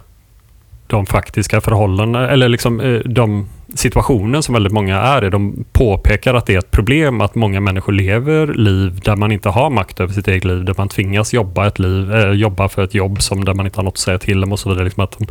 [0.87, 5.29] de faktiska förhållandena, eller liksom eh, de situationen som väldigt många är i.
[5.29, 9.49] De påpekar att det är ett problem att många människor lever liv där man inte
[9.49, 12.83] har makt över sitt eget liv, där man tvingas jobba, ett liv, äh, jobba för
[12.83, 14.83] ett jobb som där man inte har något att säga till om och så vidare.
[14.83, 15.27] Liksom att de,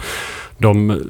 [0.58, 1.02] de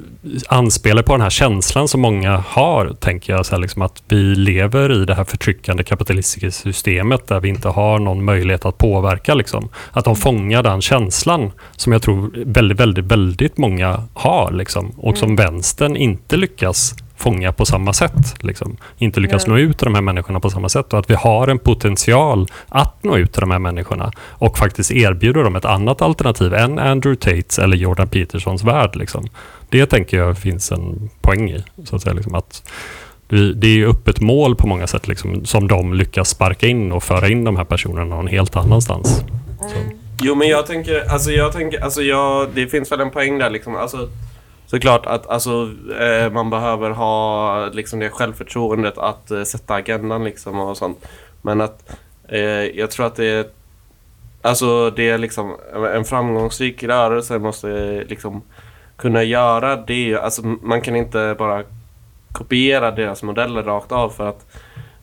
[0.47, 4.35] anspelar på den här känslan som många har, tänker jag, så här, liksom att vi
[4.35, 9.33] lever i det här förtryckande kapitalistiska systemet där vi inte har någon möjlighet att påverka.
[9.33, 9.69] Liksom.
[9.91, 15.17] Att de fångar den känslan som jag tror väldigt, väldigt, väldigt många har liksom, och
[15.17, 18.43] som vänstern inte lyckas fånga på samma sätt.
[18.43, 18.77] Liksom.
[18.97, 21.47] Inte lyckas nå ut till de här människorna på samma sätt och att vi har
[21.47, 26.01] en potential att nå ut till de här människorna och faktiskt erbjuda dem ett annat
[26.01, 28.95] alternativ än Andrew Tates eller Jordan Petersons värld.
[28.95, 29.27] Liksom.
[29.69, 31.63] Det tänker jag finns en poäng i.
[31.85, 32.63] Så att säga, liksom, att
[33.29, 36.91] vi, det är ju öppet mål på många sätt liksom, som de lyckas sparka in
[36.91, 39.23] och föra in de här personerna någon helt annanstans.
[39.59, 39.77] Så.
[40.23, 43.49] Jo men jag tänker, alltså jag tänker, alltså jag, det finns väl en poäng där
[43.49, 43.75] liksom.
[43.75, 44.09] Alltså,
[44.71, 45.69] såklart att alltså,
[45.99, 51.07] eh, man behöver ha liksom det självförtroendet att eh, sätta agendan liksom och sånt.
[51.41, 51.97] Men att
[52.27, 52.39] eh,
[52.79, 53.45] jag tror att det är,
[54.41, 55.57] alltså det är liksom
[55.93, 58.41] en framgångsrik rörelse måste liksom
[58.95, 60.15] kunna göra det.
[60.15, 61.63] Alltså man kan inte bara
[62.31, 64.45] kopiera deras modeller rakt av för att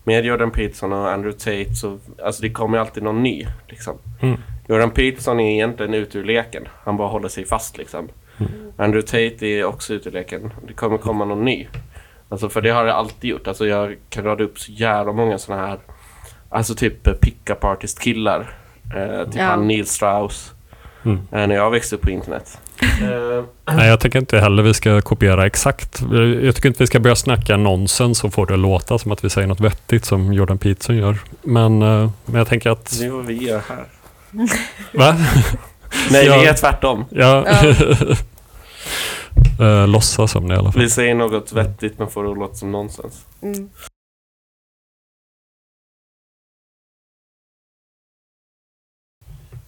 [0.05, 3.99] med Jordan Peterson och Andrew Tate så, alltså det kommer ju alltid någon ny liksom.
[4.21, 4.37] Mm.
[4.69, 6.69] Jordan Peterson är egentligen ute ur leken.
[6.85, 8.09] Han bara håller sig fast liksom.
[8.77, 10.53] Andrew Tate är också ute ur leken.
[10.67, 11.67] Det kommer komma någon ny.
[12.29, 13.47] Alltså för det har det alltid gjort.
[13.47, 15.79] Alltså jag kan rada upp så jävla många såna här
[16.51, 18.57] Alltså typ eh, pick-up artist killar.
[18.97, 19.45] Eh, typ Ja.
[19.45, 20.53] han Neil Strauss.
[21.05, 21.19] Mm.
[21.33, 22.59] Eh, när jag växte upp på internet.
[22.83, 23.45] Eh,
[23.77, 26.03] Nej, jag tycker inte heller vi ska kopiera exakt.
[26.43, 29.25] Jag tycker inte vi ska börja snacka nonsens och få det att låta som att
[29.25, 31.19] vi säger något vettigt som Jordan Peterson gör.
[31.43, 32.99] Men, eh, men jag tänker att...
[32.99, 33.85] det är vad vi gör här.
[34.95, 35.17] Va?
[36.11, 36.39] Nej, Ja.
[36.39, 37.05] vi är tvärtom.
[37.11, 37.45] Ja.
[39.61, 40.83] uh, låtsas som det i alla fall.
[40.83, 43.27] Vi säger något vettigt men får det att låta som nonsens.
[43.43, 43.71] Mm.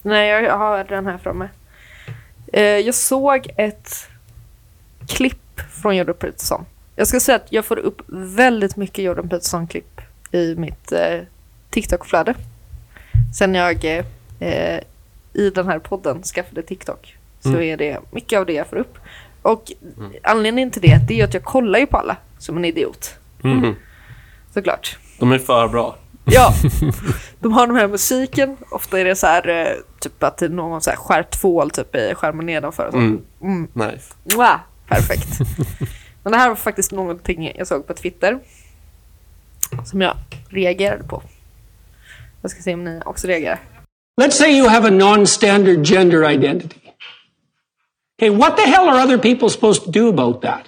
[0.01, 1.49] Nej, jag har den här framme.
[2.53, 4.07] Eh, jag såg ett
[5.07, 6.65] klipp från Jordan Peterson.
[6.95, 11.19] Jag ska säga att jag får upp väldigt mycket Jordan Peterson-klipp i mitt eh,
[11.69, 12.35] TikTok-flöde.
[13.37, 13.85] Sen jag
[14.39, 14.79] eh,
[15.33, 17.61] i den här podden skaffade TikTok så Mm.
[17.61, 18.97] är det mycket av det jag får upp.
[19.41, 19.71] Och
[20.23, 23.15] anledningen till det, det är att jag kollar ju på alla som en idiot.
[23.43, 23.75] Mm.
[24.53, 24.97] Såklart.
[25.19, 25.97] De är för bra.
[26.25, 26.53] Ja,
[27.39, 28.57] de har den här musiken.
[28.71, 31.69] Ofta är det så här, eh, typ att det är någon så här skär tvål
[31.71, 32.85] typ i skärmen nedanför.
[32.85, 32.97] och så.
[32.99, 33.21] Mm.
[33.41, 33.67] Mm.
[33.73, 34.13] Nice.
[34.35, 35.39] Mwah, perfekt.
[36.23, 38.39] Men det här var faktiskt någonting jag såg på Twitter.
[39.85, 40.15] Som jag
[40.49, 41.21] reagerade på.
[42.41, 43.59] Jag ska se om ni också reagerar.
[44.17, 46.81] Let's say you have a non-standard gender identity.
[48.19, 50.67] Okay, what the hell are other people supposed to do about that?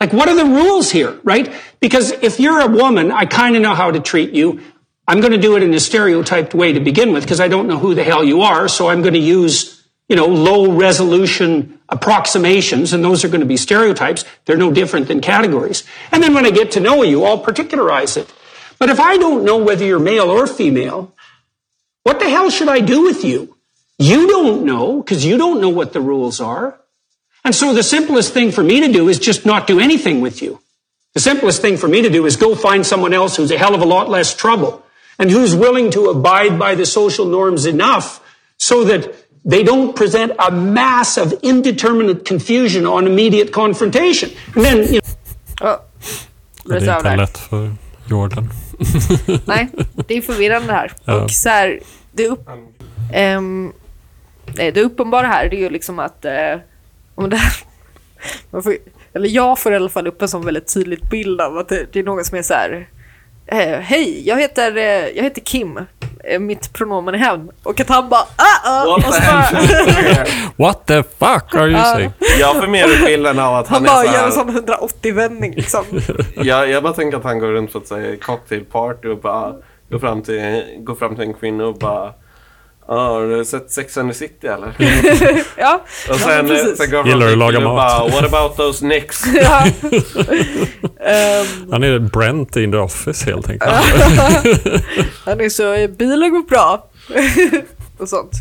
[0.00, 1.52] Like, what are the rules here, right?
[1.80, 4.60] Because if you're a woman, I kind of know how to treat you.
[5.06, 7.68] I'm going to do it in a stereotyped way to begin with because I don't
[7.68, 8.68] know who the hell you are.
[8.68, 13.46] So I'm going to use, you know, low resolution approximations and those are going to
[13.46, 14.24] be stereotypes.
[14.46, 15.84] They're no different than categories.
[16.10, 18.32] And then when I get to know you, I'll particularize it.
[18.78, 21.14] But if I don't know whether you're male or female,
[22.04, 23.56] what the hell should I do with you?
[23.98, 26.78] You don't know because you don't know what the rules are.
[27.44, 30.40] And so the simplest thing for me to do is just not do anything with
[30.42, 30.60] you.
[31.14, 33.74] The simplest thing for me to do is go find someone else who's a hell
[33.74, 34.82] of a lot less trouble
[35.18, 38.20] and who's willing to abide by the social norms enough
[38.56, 44.30] so that they don't present a mass of indeterminate confusion on immediate confrontation.
[44.54, 45.00] And then, you know,
[45.60, 45.78] Oh,
[46.64, 47.74] Det är inte lätt för
[48.10, 48.50] Jordan.
[49.44, 49.68] Nej,
[50.08, 50.92] det är förvirrande här.
[51.04, 51.24] Ja.
[51.24, 51.80] Och så här,
[52.12, 52.48] det, upp,
[54.56, 56.58] nej, det uppenbara här det är ju liksom att eh,
[57.14, 57.52] om det här,
[58.50, 58.76] man får,
[59.12, 61.86] eller jag får i alla fall upp en sån väldigt tydlig bild av att det,
[61.92, 62.88] det är någon som är så här
[63.46, 65.78] eh, Hej, jag heter, eh, jag heter Kim.
[66.24, 67.50] Eh, mitt pronomen är hen.
[67.62, 70.26] Och att han bara ah, ah, What och the så bara, hell?
[70.56, 71.84] What the fuck are you Ja.
[71.94, 72.12] saying?
[72.40, 74.64] Jag får mer bilden av att han han, bara är gör en så här, sån
[75.02, 75.84] 180-vändning liksom.
[76.34, 79.52] jag, jag bara tänker att han går runt på ett så här cocktailparty och bara
[79.90, 82.12] går fram till, går fram till en kvinna och bara
[82.88, 84.74] Ja, har du sett Sex and the City eller?
[85.58, 85.74] Ja,
[86.08, 86.78] Och Ja, sen, men precis.
[86.78, 87.76] sen går han Gillar att laga mat?
[87.76, 89.24] bara What about those nicks?
[89.34, 89.64] ja.
[91.00, 93.72] Ehm, Han är Brent in the office helt enkelt.
[95.24, 96.88] Han är så, bilen går bra.
[97.98, 98.32] och sånt.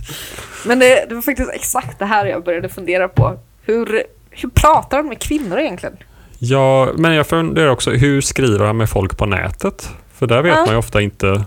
[0.66, 3.40] Men det, det var faktiskt exakt det här jag började fundera på.
[3.66, 5.98] Hur, hur pratar han med kvinnor egentligen?
[6.40, 9.90] Ja, men jag funderar också, hur skriver han med folk på nätet?
[10.18, 10.60] För där vet Ja.
[10.66, 11.44] man ju ofta inte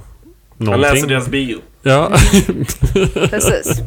[0.59, 0.93] Han någonting.
[0.95, 1.59] läser deras bio.
[1.83, 2.09] Ja.
[3.31, 3.79] Precis.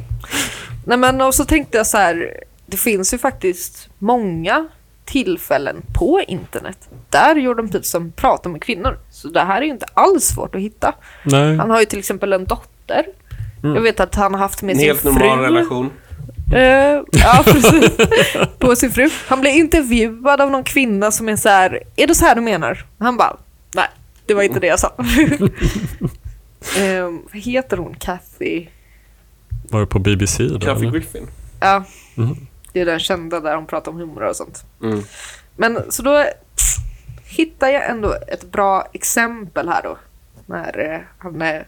[0.85, 2.33] Nej men och så tänkte jag så här,
[2.65, 4.67] det finns ju faktiskt många
[5.05, 8.97] tillfällen på internet där Jordan Peterson pratar med kvinnor.
[9.11, 10.93] Så det här är ju inte alls svårt att hitta.
[11.23, 11.57] Nej.
[11.57, 13.05] Han har ju till exempel en dotter.
[13.61, 15.11] Jag vet att han har haft med En sin helt fru.
[15.11, 15.89] normal relation.
[16.53, 16.61] Eh,
[17.11, 17.91] ja, precis.
[18.59, 19.09] på sin fru.
[19.27, 22.41] Han blir intervjuad av någon kvinna som är så här, är det så här du
[22.41, 22.85] menar?
[22.99, 23.37] Han bara,
[23.75, 23.87] nej,
[24.25, 24.91] det var inte det jag sa.
[26.77, 27.03] eh,
[27.33, 27.95] vad heter hon?
[27.95, 28.67] Kathy?
[29.69, 30.59] Var det på BBC då?
[30.59, 30.91] Kathy eller?
[30.91, 31.27] Griffin.
[31.59, 31.83] Ja,
[32.15, 32.47] Mhm.
[32.73, 34.63] det är den kända där hon pratar om humor och sånt.
[34.83, 35.03] Mm.
[35.57, 36.25] Men så då
[37.25, 39.97] hittar jag ändå ett bra exempel här då.
[40.45, 41.61] När eh, han, eh,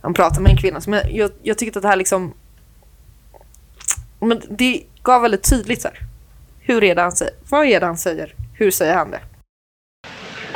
[0.00, 0.80] han pratar med en kvinna.
[0.80, 2.32] Som jag, jag, jag tyckte att det här liksom...
[4.20, 5.98] Men det gav väldigt tydligt så här.
[6.60, 7.34] Hur är det han säger?
[7.48, 8.34] Vad är det han säger?
[8.54, 9.20] Hur säger han det?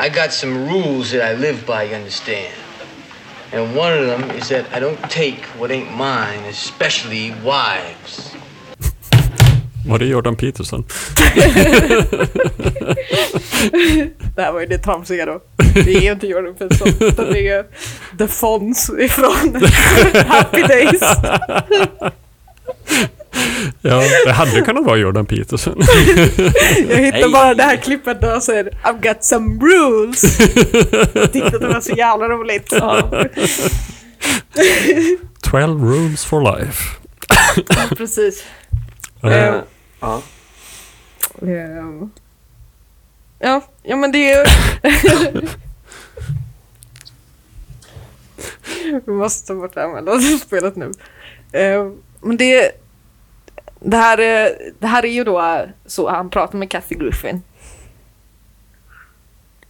[0.07, 2.47] I got some rules that I live by, you understand.
[3.53, 8.35] And one of them is that I don't take what ain't mine, especially wives.
[9.89, 10.85] Var det Jordan Peterson?
[14.35, 15.41] Det här var ju det tramsiga då.
[15.75, 17.65] Det är inte Jordan Peterson, utan det är
[18.19, 19.55] The Fonz ifrån
[20.27, 21.01] Happy Days.
[23.82, 25.74] Ja, det hade kunnat vara Jordan Peterson.
[26.89, 30.41] Jag hittar bara det här klippet där han säger I've got some rules.
[31.14, 32.68] Jag tyckte att det var så jävla roligt.
[32.70, 33.11] Ja,
[35.43, 36.82] 12 rules for life.
[37.97, 38.45] precis.
[39.22, 39.55] Eh, Eh,
[40.01, 40.22] Ja.
[41.43, 42.11] Ehm.
[43.39, 44.47] Ja, ja men det är
[49.07, 50.93] Vi måste ta bort det här mellanspelet nu.
[51.53, 52.70] Ehm, Men det,
[53.81, 57.43] det, här, är- det här är ju då så han pratar med Kathy Griffin.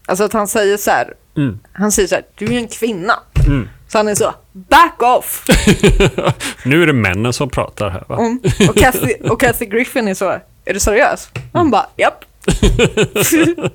[0.06, 1.14] Alltså att han säger så här.
[1.36, 1.58] Mm.
[1.72, 3.14] Han säger så här, du är en kvinna.
[3.46, 3.68] Mm.
[3.88, 5.44] Så han är så, back off!
[6.64, 8.18] nu är det männen som pratar här va?
[8.18, 8.40] Mm.
[8.68, 10.30] Och, Kathy, och Kathy Griffin är så,
[10.64, 11.30] är du seriös?
[11.52, 12.24] Han bara, japp.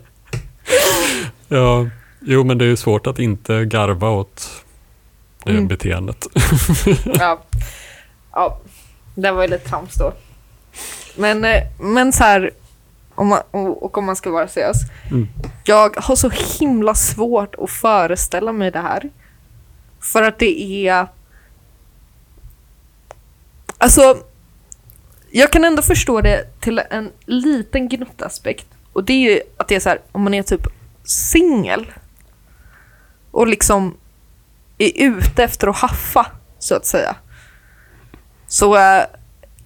[1.48, 1.88] Ja,
[2.20, 4.50] jo men det är ju svårt att inte garva åt
[5.44, 5.68] det Mm.
[5.68, 6.28] beteendet.
[7.06, 7.42] ja.
[8.32, 8.60] ja,
[9.16, 10.14] det var ju lite trams då.
[11.16, 12.52] Men, eh, men så här,
[13.16, 14.78] om man, och och om man ska vara seriös.
[15.12, 15.28] Mm.
[15.64, 19.10] Jag har så himla svårt att föreställa mig det här.
[20.00, 21.08] För att det är...
[23.78, 24.18] Alltså,
[25.32, 28.68] jag kan ändå förstå det till en liten gnuttaspekt.
[28.94, 30.68] Och det är ju att det är så här, om man är typ
[31.04, 31.92] singel
[33.32, 33.98] och liksom
[34.78, 36.26] är ute efter att haffa,
[36.60, 37.16] så att säga.
[38.54, 39.04] Så eh,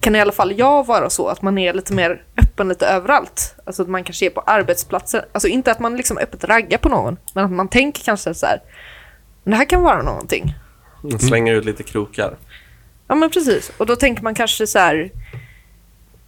[0.00, 3.54] kan i alla fall jag vara så att man är lite mer öppen lite överallt.
[3.64, 5.22] Alltså att man kanske är på arbetsplatsen.
[5.32, 8.46] Alltså inte att man liksom öppet raggar på någon, men att man tänker kanske så
[8.46, 8.62] här.
[9.44, 10.54] "Men Det här kan vara någonting.
[11.20, 12.36] Slänga ut lite krokar.
[13.08, 13.72] Ja men precis.
[13.76, 15.10] Och då tänker man kanske så här.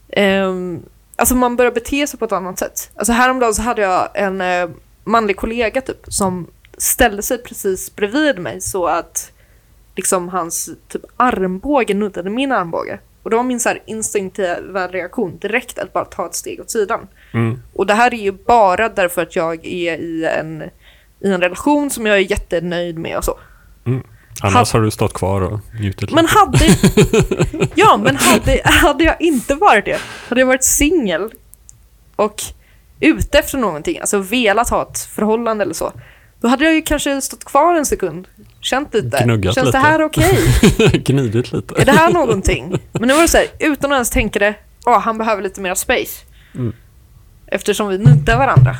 [0.09, 0.83] ehm,
[1.15, 2.91] alltså man börjar bete sig på ett annat sätt.
[2.95, 4.69] Alltså häromdagen så hade jag en eh,
[5.03, 6.47] manlig kollega typ som
[6.77, 9.30] ställde sig precis bredvid mig så att
[9.95, 12.99] liksom hans typ armbåge nuddade min armbåge.
[13.23, 16.71] Och då var min så här instinktiva reaktion direkt att bara ta ett steg åt
[16.71, 17.07] sidan.
[17.33, 17.61] Mm.
[17.73, 20.61] Och det här är ju bara därför att jag är i en,
[21.19, 23.37] i en relation som jag är jättenöjd med och så.
[24.41, 26.39] Annars har du stått kvar och njutit Men lite.
[26.39, 26.57] hade...
[27.75, 31.29] Ja, men hade, hade jag inte varit det, hade jag varit singel
[32.15, 32.41] och
[32.99, 35.91] ute efter någonting, alltså velat ha ett förhållande eller så,
[36.41, 38.27] då hade jag ju kanske stått kvar en sekund,
[38.61, 39.23] känt lite.
[39.23, 39.77] Gnuggat Känns lite.
[39.77, 40.37] det här okej?
[41.05, 41.81] Gnidit lite.
[41.81, 42.79] Är det här någonting?
[42.91, 44.53] Men nu var det så här, utan att ens tänka det,
[44.85, 46.25] åh, han behöver lite mer space.
[46.55, 46.73] Mm.
[47.47, 48.77] Eftersom vi nuddar varandra.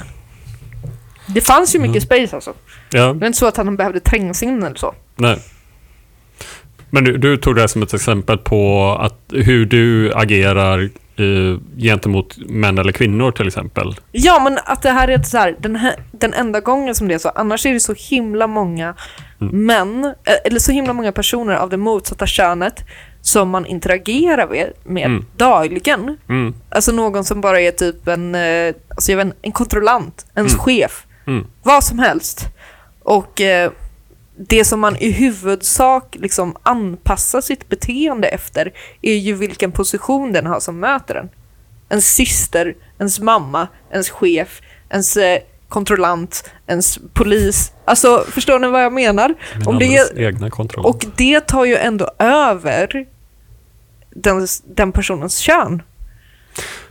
[1.27, 2.53] Det fanns ju mycket space alltså.
[2.91, 4.95] Ja, Det var inte så att han behövde trängas in eller så.
[5.15, 5.39] nej.
[6.93, 10.89] Men du, du tog det här som ett exempel på att hur du agerar
[11.21, 13.95] eh, gentemot män eller kvinnor till exempel.
[14.11, 17.13] Ja, men att det här är så här, den, här, den enda gången som det
[17.13, 17.29] är så.
[17.29, 18.95] Annars är det så himla många
[19.37, 22.83] män, eh, eller så himla många personer av det motsatta könet
[23.21, 25.25] som man interagerar med, med Mm.
[25.37, 26.17] dagligen.
[26.29, 26.53] Mm.
[26.69, 31.05] Alltså någon som bara är typ en, eh, alltså jag vet, en kontrollant, ens chef,
[31.27, 31.47] Mm.
[31.63, 32.47] vad som helst.
[33.03, 33.71] Och eh,
[34.47, 40.45] det som man i huvudsak liksom anpassar sitt beteende efter är ju vilken position den
[40.45, 41.29] har som möter den.
[41.89, 47.71] Ens syster, ens mamma, ens chef, ens eh, kontrollant, ens polis.
[47.85, 49.35] Alltså, förstår ni vad jag menar?
[49.57, 50.85] Min Om det egna kontroll.
[50.85, 53.05] och det tar ju ändå över
[54.09, 55.81] den, den personens kön.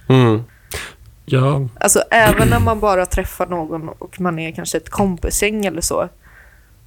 [0.08, 0.42] Mm.
[1.24, 5.80] Ja, Alltså även när man bara träffar någon och man är kanske ett kompisgäng eller
[5.80, 6.08] så.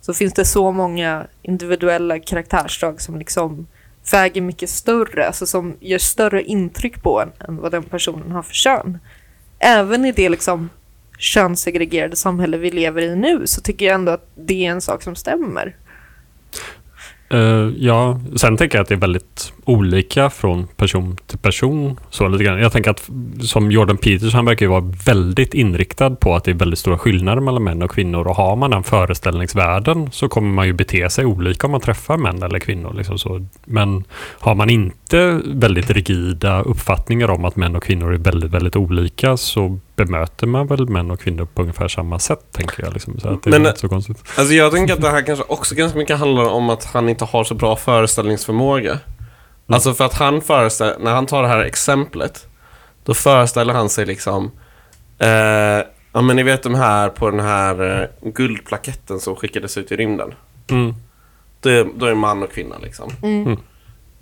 [0.06, 3.68] Så finns det så många individuella karaktärsdrag som liksom
[4.12, 8.44] väger mycket större, alltså som gör större intryck på en än vad den personen har
[8.44, 9.00] för kön.
[9.60, 10.70] även i det liksom
[11.18, 15.04] könssegregerade samhälle vi lever i nu så tycker jag ändå att det är en sak
[15.04, 15.76] som stämmer.
[17.34, 22.00] Uh, ja, sen tänker jag att det är väldigt olika från person till person.
[22.10, 22.60] Så lite grann.
[22.60, 23.10] Jag tänker att
[23.42, 26.98] som Jordan Peters, han verkar ju vara väldigt inriktad på att det är väldigt stora
[26.98, 28.28] skillnader mellan män och kvinnor.
[28.28, 32.18] Och har man den föreställningsvärlden så kommer man ju bete sig olika om man träffar
[32.18, 32.94] män eller kvinnor.
[32.94, 33.46] Liksom så.
[33.66, 34.04] Men
[34.40, 39.38] har man inte väldigt rigida uppfattningar om att män och kvinnor är väldigt, väldigt olika
[39.38, 42.94] så bemöter man väl män och kvinnor på ungefär samma sätt, tänker jag.
[42.94, 43.20] Liksom.
[43.20, 44.24] Så att det Men- är inte så konstigt.
[44.38, 47.26] Alltså jag tänker att det här kanske också ganska mycket handlar om att han inte
[47.26, 49.00] har så bra föreställningsförmåga.
[49.68, 52.48] Alltså för att han föreställer, när han tar det här exemplet,
[53.04, 54.52] då föreställer han sig liksom,
[55.20, 55.28] eh,
[56.14, 59.96] ja men ni vet de här på den här eh, guldplaketten som skickades ut i
[59.96, 60.34] rymden.
[60.70, 60.94] Mm.
[61.60, 63.12] Det, då är man och kvinna liksom.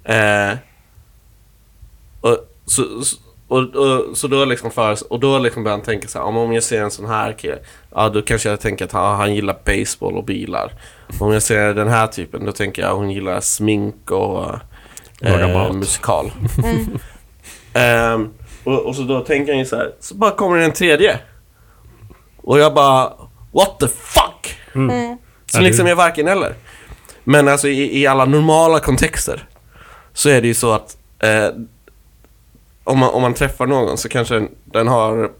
[0.03, 0.57] Eh,
[2.21, 3.17] och, så, så-
[3.51, 6.53] och, och, så då liksom för, och då liksom börjar han tänka så här, om-
[6.53, 7.57] jag ser en sån här kille,
[7.95, 10.71] ja då kanske jag tänker att han, han gillar baseball och bilar.
[11.19, 14.45] Om jag ser den här typen, då tänker jag att hon gillar smink och
[15.21, 16.31] eh, musikal.
[17.73, 18.29] Ehm,
[18.63, 21.19] och, och så då tänker han ju så här, så bara kommer det en tredje.
[22.37, 23.13] Och jag bara,
[23.51, 24.57] what the fuck?
[24.73, 26.53] Som Ja, det- liksom är varken eller.
[27.23, 29.47] Men alltså i, i alla normala kontexter
[30.13, 31.47] så är det ju så att eh,
[32.83, 35.31] om, man, om man träffar någon så kanske den, den har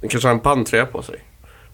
[0.00, 1.16] den kanske har en bandtröja på sig.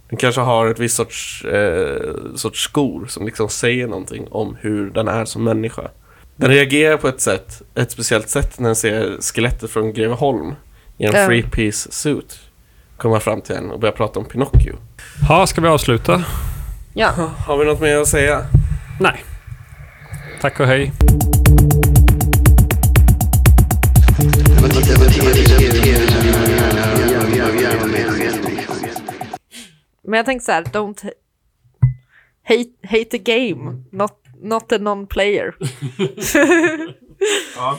[0.09, 4.91] Den kanske har ett visst sorts, eh, sorts skor som liksom säger någonting om hur
[4.91, 5.83] den är som människa.
[6.37, 10.55] Den reagerar på ett sätt, ett speciellt sätt när den ser skelettet från Greveholm
[10.99, 11.29] i en Ja.
[11.29, 12.41] three-piece suit
[12.97, 14.77] komma fram till en och börja prata om Pinocchio.
[15.29, 16.25] Ja, ska vi avsluta?
[16.95, 17.11] Ja.
[17.47, 18.47] Har vi något mer att säga?
[19.01, 19.25] Nej.
[20.41, 20.93] Tack och hej.
[30.05, 31.11] Men jag tänkte så här, don't ha-
[32.43, 35.55] hate, hate the game, not, not a non-player.
[37.57, 37.79] Ja.